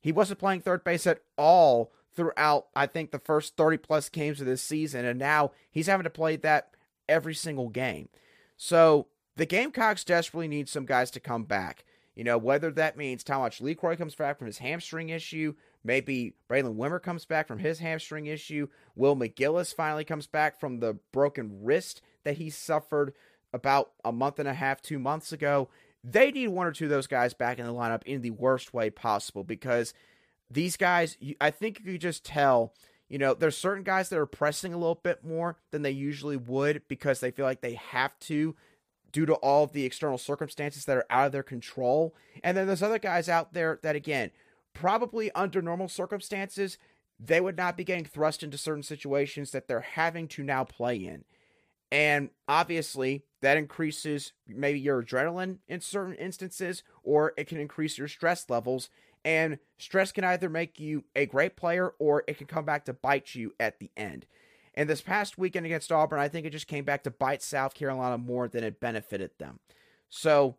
He 0.00 0.10
wasn't 0.10 0.40
playing 0.40 0.62
third 0.62 0.82
base 0.82 1.06
at 1.06 1.20
all 1.38 1.92
throughout, 2.16 2.66
I 2.74 2.86
think, 2.86 3.12
the 3.12 3.20
first 3.20 3.56
30 3.56 3.76
plus 3.76 4.08
games 4.08 4.40
of 4.40 4.48
this 4.48 4.60
season, 4.60 5.04
and 5.04 5.20
now 5.20 5.52
he's 5.70 5.86
having 5.86 6.02
to 6.02 6.10
play 6.10 6.34
that 6.34 6.74
every 7.08 7.36
single 7.36 7.68
game. 7.68 8.08
So 8.56 9.06
the 9.36 9.46
Gamecocks 9.46 10.02
desperately 10.02 10.48
need 10.48 10.68
some 10.68 10.84
guys 10.84 11.12
to 11.12 11.20
come 11.20 11.44
back. 11.44 11.84
You 12.16 12.24
know, 12.24 12.38
whether 12.38 12.70
that 12.72 12.96
means 12.96 13.24
Talmadge 13.24 13.60
LeCroy 13.60 13.96
comes 13.96 14.14
back 14.14 14.36
from 14.36 14.46
his 14.46 14.58
hamstring 14.58 15.10
issue, 15.10 15.54
maybe 15.84 16.34
Braylen 16.50 16.76
Wimmer 16.76 17.02
comes 17.02 17.24
back 17.24 17.48
from 17.48 17.58
his 17.58 17.78
hamstring 17.78 18.26
issue, 18.26 18.68
Will 18.94 19.16
McGillis 19.16 19.74
finally 19.74 20.04
comes 20.04 20.26
back 20.26 20.58
from 20.58 20.80
the 20.80 20.98
broken 21.12 21.60
wrist 21.62 22.02
that 22.24 22.36
he 22.36 22.50
suffered 22.50 23.14
about 23.52 23.92
a 24.04 24.12
month 24.12 24.38
and 24.38 24.48
a 24.48 24.54
half, 24.54 24.80
two 24.80 24.98
months 24.98 25.32
ago. 25.32 25.68
They 26.04 26.30
need 26.30 26.48
one 26.48 26.66
or 26.66 26.72
two 26.72 26.84
of 26.84 26.90
those 26.90 27.06
guys 27.06 27.34
back 27.34 27.58
in 27.58 27.66
the 27.66 27.72
lineup 27.72 28.02
in 28.04 28.22
the 28.22 28.30
worst 28.30 28.74
way 28.74 28.90
possible 28.90 29.44
because 29.44 29.94
these 30.50 30.76
guys, 30.76 31.16
I 31.40 31.50
think 31.50 31.80
you 31.80 31.92
could 31.92 32.00
just 32.00 32.24
tell, 32.24 32.74
you 33.08 33.18
know, 33.18 33.34
there's 33.34 33.56
certain 33.56 33.84
guys 33.84 34.08
that 34.08 34.18
are 34.18 34.26
pressing 34.26 34.74
a 34.74 34.78
little 34.78 35.00
bit 35.02 35.24
more 35.24 35.58
than 35.70 35.82
they 35.82 35.90
usually 35.90 36.36
would 36.36 36.82
because 36.88 37.20
they 37.20 37.30
feel 37.30 37.44
like 37.44 37.60
they 37.60 37.74
have 37.74 38.18
to 38.20 38.56
due 39.12 39.26
to 39.26 39.34
all 39.34 39.64
of 39.64 39.72
the 39.72 39.84
external 39.84 40.18
circumstances 40.18 40.86
that 40.86 40.96
are 40.96 41.06
out 41.10 41.26
of 41.26 41.32
their 41.32 41.42
control. 41.42 42.14
And 42.42 42.56
then 42.56 42.66
there's 42.66 42.82
other 42.82 42.98
guys 42.98 43.28
out 43.28 43.52
there 43.52 43.78
that, 43.82 43.94
again, 43.94 44.30
probably 44.74 45.30
under 45.32 45.62
normal 45.62 45.88
circumstances, 45.88 46.78
they 47.18 47.40
would 47.40 47.56
not 47.56 47.76
be 47.76 47.84
getting 47.84 48.04
thrust 48.04 48.42
into 48.42 48.58
certain 48.58 48.82
situations 48.82 49.50
that 49.52 49.68
they're 49.68 49.80
having 49.80 50.26
to 50.28 50.42
now 50.42 50.64
play 50.64 50.96
in. 50.96 51.24
And 51.90 52.30
obviously, 52.48 53.24
that 53.42 53.58
increases 53.58 54.32
maybe 54.48 54.80
your 54.80 55.02
adrenaline 55.02 55.58
in 55.68 55.80
certain 55.80 56.14
instances, 56.14 56.82
or 57.02 57.34
it 57.36 57.46
can 57.46 57.58
increase 57.58 57.98
your 57.98 58.08
stress 58.08 58.48
levels. 58.48 58.88
And 59.24 59.58
stress 59.78 60.10
can 60.10 60.24
either 60.24 60.48
make 60.48 60.80
you 60.80 61.04
a 61.14 61.26
great 61.26 61.54
player 61.54 61.92
or 61.98 62.24
it 62.26 62.38
can 62.38 62.46
come 62.46 62.64
back 62.64 62.86
to 62.86 62.92
bite 62.92 63.34
you 63.34 63.52
at 63.60 63.78
the 63.78 63.90
end. 63.96 64.26
And 64.74 64.88
this 64.88 65.02
past 65.02 65.36
weekend 65.36 65.66
against 65.66 65.92
Auburn, 65.92 66.18
I 66.18 66.28
think 66.28 66.46
it 66.46 66.50
just 66.50 66.66
came 66.66 66.84
back 66.84 67.04
to 67.04 67.10
bite 67.10 67.42
South 67.42 67.74
Carolina 67.74 68.16
more 68.16 68.48
than 68.48 68.64
it 68.64 68.80
benefited 68.80 69.32
them. 69.38 69.60
So, 70.08 70.56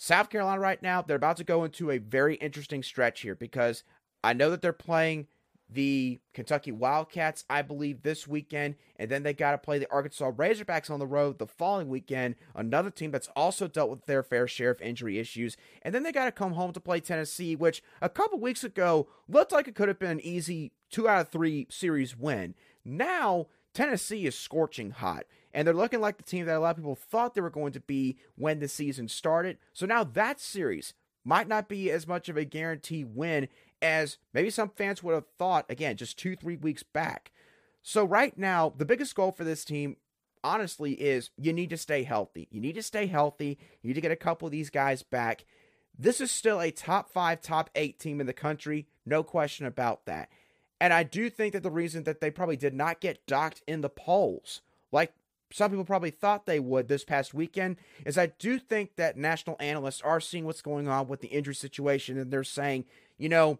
South 0.00 0.30
Carolina 0.30 0.60
right 0.60 0.80
now, 0.80 1.02
they're 1.02 1.16
about 1.16 1.38
to 1.38 1.44
go 1.44 1.64
into 1.64 1.90
a 1.90 1.98
very 1.98 2.36
interesting 2.36 2.84
stretch 2.84 3.22
here 3.22 3.34
because 3.34 3.82
I 4.22 4.32
know 4.32 4.48
that 4.50 4.62
they're 4.62 4.72
playing 4.72 5.26
the 5.68 6.20
Kentucky 6.32 6.70
Wildcats, 6.70 7.44
I 7.50 7.62
believe, 7.62 8.02
this 8.02 8.26
weekend. 8.28 8.76
And 8.94 9.10
then 9.10 9.24
they 9.24 9.34
got 9.34 9.52
to 9.52 9.58
play 9.58 9.80
the 9.80 9.90
Arkansas 9.90 10.30
Razorbacks 10.30 10.88
on 10.88 11.00
the 11.00 11.06
road 11.06 11.40
the 11.40 11.48
following 11.48 11.88
weekend, 11.88 12.36
another 12.54 12.90
team 12.90 13.10
that's 13.10 13.28
also 13.34 13.66
dealt 13.66 13.90
with 13.90 14.06
their 14.06 14.22
fair 14.22 14.46
share 14.46 14.70
of 14.70 14.80
injury 14.80 15.18
issues. 15.18 15.56
And 15.82 15.92
then 15.92 16.04
they 16.04 16.12
got 16.12 16.26
to 16.26 16.32
come 16.32 16.52
home 16.52 16.72
to 16.74 16.80
play 16.80 17.00
Tennessee, 17.00 17.56
which 17.56 17.82
a 18.00 18.08
couple 18.08 18.38
weeks 18.38 18.62
ago 18.62 19.08
looked 19.26 19.50
like 19.50 19.66
it 19.66 19.74
could 19.74 19.88
have 19.88 19.98
been 19.98 20.12
an 20.12 20.20
easy 20.20 20.70
two 20.92 21.08
out 21.08 21.22
of 21.22 21.28
three 21.30 21.66
series 21.70 22.16
win. 22.16 22.54
Now, 22.84 23.48
Tennessee 23.74 24.26
is 24.26 24.38
scorching 24.38 24.92
hot, 24.92 25.24
and 25.52 25.66
they're 25.66 25.74
looking 25.74 26.00
like 26.00 26.16
the 26.16 26.22
team 26.22 26.46
that 26.46 26.56
a 26.56 26.60
lot 26.60 26.70
of 26.70 26.76
people 26.76 26.94
thought 26.94 27.34
they 27.34 27.40
were 27.40 27.50
going 27.50 27.72
to 27.72 27.80
be 27.80 28.16
when 28.36 28.58
the 28.60 28.68
season 28.68 29.08
started. 29.08 29.58
So 29.72 29.86
now 29.86 30.04
that 30.04 30.40
series 30.40 30.94
might 31.24 31.48
not 31.48 31.68
be 31.68 31.90
as 31.90 32.06
much 32.06 32.28
of 32.28 32.36
a 32.36 32.44
guarantee 32.44 33.04
win 33.04 33.48
as 33.80 34.18
maybe 34.32 34.50
some 34.50 34.70
fans 34.70 35.02
would 35.02 35.14
have 35.14 35.26
thought, 35.38 35.66
again, 35.68 35.96
just 35.96 36.18
two, 36.18 36.36
three 36.36 36.56
weeks 36.56 36.82
back. 36.82 37.32
So 37.82 38.04
right 38.04 38.36
now, 38.36 38.72
the 38.76 38.84
biggest 38.84 39.14
goal 39.14 39.32
for 39.32 39.44
this 39.44 39.64
team, 39.64 39.96
honestly, 40.42 40.92
is 40.92 41.30
you 41.36 41.52
need 41.52 41.70
to 41.70 41.76
stay 41.76 42.02
healthy. 42.02 42.48
You 42.50 42.60
need 42.60 42.74
to 42.74 42.82
stay 42.82 43.06
healthy. 43.06 43.58
You 43.82 43.88
need 43.88 43.94
to 43.94 44.00
get 44.00 44.12
a 44.12 44.16
couple 44.16 44.46
of 44.46 44.52
these 44.52 44.70
guys 44.70 45.02
back. 45.02 45.44
This 45.98 46.20
is 46.20 46.30
still 46.30 46.60
a 46.60 46.70
top 46.70 47.10
five, 47.10 47.40
top 47.40 47.70
eight 47.74 47.98
team 47.98 48.20
in 48.20 48.26
the 48.26 48.32
country. 48.32 48.86
No 49.04 49.22
question 49.22 49.66
about 49.66 50.06
that. 50.06 50.28
And 50.80 50.92
I 50.92 51.02
do 51.02 51.28
think 51.28 51.54
that 51.54 51.62
the 51.62 51.70
reason 51.70 52.04
that 52.04 52.20
they 52.20 52.30
probably 52.30 52.56
did 52.56 52.74
not 52.74 53.00
get 53.00 53.26
docked 53.26 53.62
in 53.66 53.80
the 53.80 53.88
polls, 53.88 54.62
like 54.92 55.12
some 55.52 55.70
people 55.70 55.84
probably 55.84 56.10
thought 56.10 56.46
they 56.46 56.60
would 56.60 56.88
this 56.88 57.04
past 57.04 57.34
weekend, 57.34 57.76
is 58.04 58.18
I 58.18 58.26
do 58.38 58.58
think 58.58 58.96
that 58.96 59.16
national 59.16 59.56
analysts 59.60 60.02
are 60.02 60.20
seeing 60.20 60.44
what's 60.44 60.62
going 60.62 60.88
on 60.88 61.08
with 61.08 61.20
the 61.20 61.28
injury 61.28 61.54
situation 61.54 62.18
and 62.18 62.30
they're 62.30 62.44
saying, 62.44 62.84
you 63.16 63.28
know, 63.28 63.58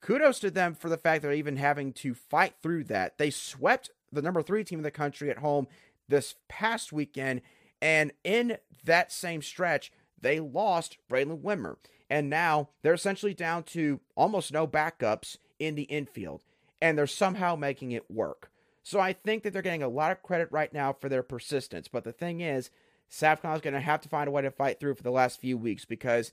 kudos 0.00 0.38
to 0.40 0.50
them 0.50 0.74
for 0.74 0.88
the 0.88 0.96
fact 0.96 1.22
they're 1.22 1.32
even 1.32 1.56
having 1.56 1.92
to 1.94 2.14
fight 2.14 2.54
through 2.62 2.84
that. 2.84 3.18
They 3.18 3.30
swept 3.30 3.90
the 4.12 4.22
number 4.22 4.42
three 4.42 4.64
team 4.64 4.78
in 4.78 4.84
the 4.84 4.90
country 4.90 5.30
at 5.30 5.38
home 5.38 5.66
this 6.08 6.36
past 6.48 6.92
weekend, 6.92 7.40
and 7.80 8.12
in 8.22 8.58
that 8.84 9.10
same 9.10 9.42
stretch, 9.42 9.90
they 10.20 10.40
lost 10.40 10.98
Braylen 11.10 11.42
Wimmer. 11.42 11.76
And 12.10 12.30
now 12.30 12.68
they're 12.82 12.94
essentially 12.94 13.34
down 13.34 13.62
to 13.64 14.00
almost 14.14 14.52
no 14.52 14.66
backups 14.66 15.38
in 15.58 15.74
the 15.74 15.82
infield 15.84 16.42
and 16.80 16.98
they're 16.98 17.06
somehow 17.06 17.56
making 17.56 17.92
it 17.92 18.10
work. 18.10 18.50
So 18.84 19.00
I 19.00 19.14
think 19.14 19.42
that 19.42 19.52
they're 19.52 19.62
getting 19.62 19.82
a 19.82 19.88
lot 19.88 20.12
of 20.12 20.22
credit 20.22 20.48
right 20.52 20.72
now 20.72 20.92
for 20.92 21.08
their 21.08 21.22
persistence. 21.22 21.88
But 21.88 22.04
the 22.04 22.12
thing 22.12 22.40
is, 22.40 22.70
South 23.08 23.44
is 23.44 23.60
going 23.60 23.74
to 23.74 23.80
have 23.80 24.00
to 24.02 24.08
find 24.08 24.28
a 24.28 24.30
way 24.30 24.42
to 24.42 24.50
fight 24.50 24.78
through 24.78 24.94
for 24.94 25.02
the 25.02 25.10
last 25.10 25.40
few 25.40 25.56
weeks 25.56 25.84
because 25.84 26.32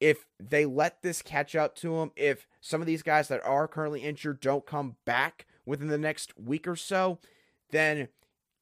if 0.00 0.26
they 0.40 0.66
let 0.66 1.02
this 1.02 1.22
catch 1.22 1.54
up 1.54 1.76
to 1.76 1.96
them, 1.96 2.10
if 2.16 2.48
some 2.60 2.80
of 2.80 2.88
these 2.88 3.02
guys 3.02 3.28
that 3.28 3.44
are 3.44 3.68
currently 3.68 4.00
injured 4.00 4.40
don't 4.40 4.66
come 4.66 4.96
back 5.04 5.46
within 5.64 5.88
the 5.88 5.98
next 5.98 6.36
week 6.36 6.66
or 6.66 6.74
so, 6.74 7.20
then 7.70 8.08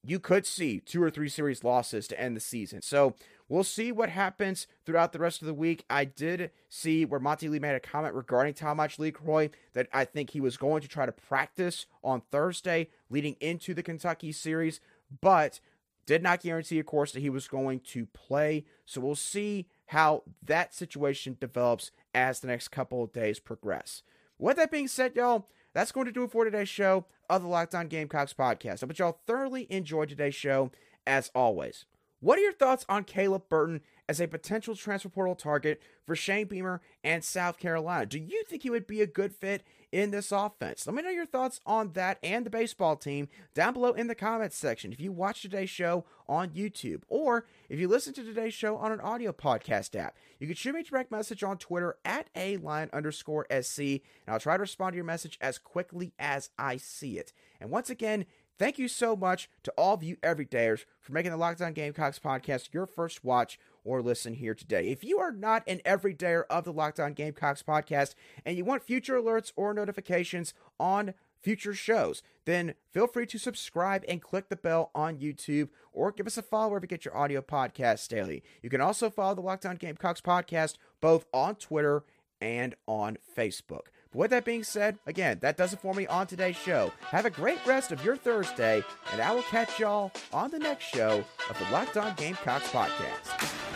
you 0.05 0.20
could 0.20 0.46
see 0.46 0.81
two 0.81 1.03
or 1.03 1.11
three 1.11 1.29
series 1.29 1.64
losses 1.64 2.07
to 2.09 2.20
end 2.20 2.37
the 2.37 2.40
season. 2.40 2.83
So 2.83 3.14
we'll 3.50 3.64
see 3.64 3.92
what 3.92 4.08
happens 4.08 4.66
throughout 4.86 5.12
the 5.12 5.18
rest 5.18 5.42
of 5.42 5.46
the 5.46 5.52
week. 5.52 5.84
I 5.90 6.06
did 6.06 6.52
see 6.70 7.04
where 7.04 7.20
Monty 7.20 7.48
Lee 7.50 7.58
made 7.58 7.74
a 7.74 7.80
comment 7.80 8.14
regarding 8.14 8.54
Talmadge 8.54 8.96
LeCroy 8.96 9.50
that 9.74 9.88
I 9.92 10.06
think 10.06 10.30
he 10.30 10.40
was 10.40 10.56
going 10.56 10.80
to 10.80 10.88
try 10.88 11.04
to 11.04 11.12
practice 11.12 11.84
on 12.02 12.22
Thursday 12.30 12.88
leading 13.10 13.36
into 13.40 13.74
the 13.74 13.82
Kentucky 13.82 14.32
series, 14.32 14.80
but 15.20 15.60
did 16.06 16.22
not 16.22 16.40
guarantee, 16.40 16.78
of 16.78 16.86
course, 16.86 17.12
that 17.12 17.20
he 17.20 17.28
was 17.28 17.48
going 17.48 17.80
to 17.80 18.06
play. 18.06 18.64
So 18.86 19.00
we'll 19.00 19.14
see 19.14 19.66
how 19.86 20.22
that 20.42 20.72
situation 20.72 21.36
develops 21.38 21.90
as 22.14 22.40
the 22.40 22.46
next 22.46 22.68
couple 22.68 23.02
of 23.02 23.12
days 23.12 23.38
progress. 23.38 24.02
With 24.38 24.56
that 24.56 24.70
being 24.70 24.88
said, 24.88 25.14
y'all, 25.14 25.48
that's 25.74 25.92
going 25.92 26.06
to 26.06 26.12
do 26.12 26.24
it 26.24 26.30
for 26.30 26.44
today's 26.44 26.68
show 26.68 27.04
of 27.28 27.42
the 27.42 27.48
Locked 27.48 27.74
On 27.74 27.86
Gamecocks 27.88 28.32
podcast. 28.32 28.82
I 28.82 28.86
hope 28.86 28.98
y'all 28.98 29.20
thoroughly 29.26 29.66
enjoyed 29.70 30.08
today's 30.08 30.34
show, 30.34 30.70
as 31.06 31.30
always. 31.34 31.84
What 32.22 32.38
are 32.38 32.42
your 32.42 32.52
thoughts 32.52 32.85
on 32.87 33.04
Caleb 33.04 33.48
Burton 33.48 33.80
as 34.06 34.20
a 34.20 34.28
potential 34.28 34.74
transfer 34.74 35.09
portal 35.09 35.35
target 35.35 35.80
for 36.04 36.14
Shane 36.14 36.48
Beamer 36.48 36.83
and 37.02 37.24
South 37.24 37.59
Carolina? 37.59 38.04
Do 38.04 38.18
you 38.18 38.44
think 38.44 38.62
he 38.62 38.68
would 38.68 38.87
be 38.87 39.00
a 39.00 39.06
good 39.06 39.35
fit 39.35 39.62
in 39.90 40.11
this 40.11 40.30
offense? 40.30 40.87
Let 40.87 40.94
me 40.94 41.02
know 41.02 41.09
your 41.09 41.24
thoughts 41.24 41.61
on 41.64 41.92
that 41.94 42.18
and 42.22 42.44
the 42.44 42.50
baseball 42.50 42.96
team 42.96 43.28
down 43.54 43.72
below 43.72 43.92
in 43.92 44.06
the 44.06 44.14
comments 44.14 44.59
section. 44.59 44.92
If 44.92 45.00
you 45.00 45.12
watch 45.12 45.40
today's 45.40 45.70
show 45.70 46.04
on 46.28 46.50
YouTube 46.50 47.04
or 47.09 47.46
if 47.70 47.80
you 47.80 47.88
listen 47.88 48.12
to 48.12 48.22
today's 48.22 48.52
show 48.52 48.76
on 48.76 48.92
an 48.92 49.00
audio 49.00 49.33
podcast 49.33 49.96
app, 49.96 50.14
you 50.38 50.46
can 50.46 50.56
shoot 50.56 50.74
me 50.74 50.80
a 50.80 50.85
direct 50.85 51.11
message 51.11 51.42
on 51.42 51.56
Twitter 51.56 51.96
at 52.04 52.28
a 52.37 52.59
line 52.59 52.90
underscore 52.92 53.46
SC, 53.50 53.78
and 53.80 54.00
I'll 54.28 54.38
try 54.38 54.59
to 54.59 54.61
respond 54.61 54.92
to 54.92 54.96
your 54.96 55.06
message 55.06 55.38
as 55.40 55.56
quickly 55.56 56.12
as 56.18 56.50
I 56.59 56.76
see 56.76 57.18
it. 57.18 57.33
And 57.61 57.70
once 57.70 57.88
again, 57.88 58.26
Thank 58.61 58.79
you 58.79 58.88
so 58.88 59.16
much 59.16 59.49
to 59.62 59.73
all 59.79 59.94
of 59.94 60.03
you 60.03 60.16
everydayers 60.16 60.85
for 61.01 61.14
making 61.14 61.31
the 61.31 61.38
Locked 61.38 61.62
On 61.62 61.73
Gamecocks 61.73 62.18
podcast 62.18 62.75
your 62.75 62.85
first 62.85 63.25
watch 63.25 63.59
or 63.85 64.03
listen 64.03 64.35
here 64.35 64.55
today. 64.55 64.88
If 64.88 65.03
you 65.03 65.18
are 65.18 65.33
not 65.33 65.62
an 65.66 65.81
everydayer 65.87 66.42
of 66.51 66.64
the 66.64 66.73
Locked 66.75 67.01
On 67.01 67.14
Gamecocks 67.14 67.62
podcast 67.62 68.14
and 68.44 68.59
you 68.59 68.66
want 68.66 68.83
future 68.83 69.18
alerts 69.18 69.51
or 69.57 69.73
notifications 69.73 70.53
on 70.79 71.14
future 71.42 71.73
shows, 71.73 72.23
then 72.44 72.75
feel 72.92 73.07
free 73.07 73.25
to 73.29 73.38
subscribe 73.38 74.05
and 74.07 74.20
click 74.20 74.51
the 74.51 74.57
bell 74.57 74.90
on 74.94 75.16
YouTube 75.16 75.70
or 75.90 76.12
give 76.12 76.27
us 76.27 76.37
a 76.37 76.42
follow 76.42 76.68
wherever 76.68 76.85
you 76.85 76.88
get 76.88 77.07
your 77.07 77.16
audio 77.16 77.40
podcasts 77.40 78.09
daily. 78.09 78.42
You 78.62 78.68
can 78.68 78.83
also 78.83 79.09
follow 79.09 79.35
the 79.35 79.40
Locked 79.40 79.64
On 79.64 79.77
Gamecocks 79.77 80.20
podcast 80.20 80.75
both 81.01 81.25
on 81.33 81.55
Twitter 81.55 82.05
and 82.42 82.75
on 82.87 83.16
Facebook. 83.35 83.87
But 84.12 84.18
with 84.18 84.31
that 84.31 84.44
being 84.44 84.64
said, 84.64 84.99
again, 85.07 85.38
that 85.42 85.57
does 85.57 85.73
it 85.73 85.81
for 85.81 85.94
me 85.94 86.07
on 86.07 86.27
today's 86.27 86.57
show. 86.57 86.92
Have 87.11 87.27
a 87.27 87.31
great 87.31 87.64
rest 87.66 87.92
of 87.92 88.05
your 88.05 88.16
Thursday, 88.16 88.83
and 89.12 89.20
I 89.20 89.33
will 89.33 89.42
catch 89.42 89.79
y'all 89.79 90.12
on 90.33 90.51
the 90.51 90.59
next 90.59 90.85
show 90.87 91.25
of 91.49 91.59
the 91.59 91.73
Locked 91.73 91.96
On 91.96 92.14
Gamecocks 92.16 92.68
podcast. 92.68 93.69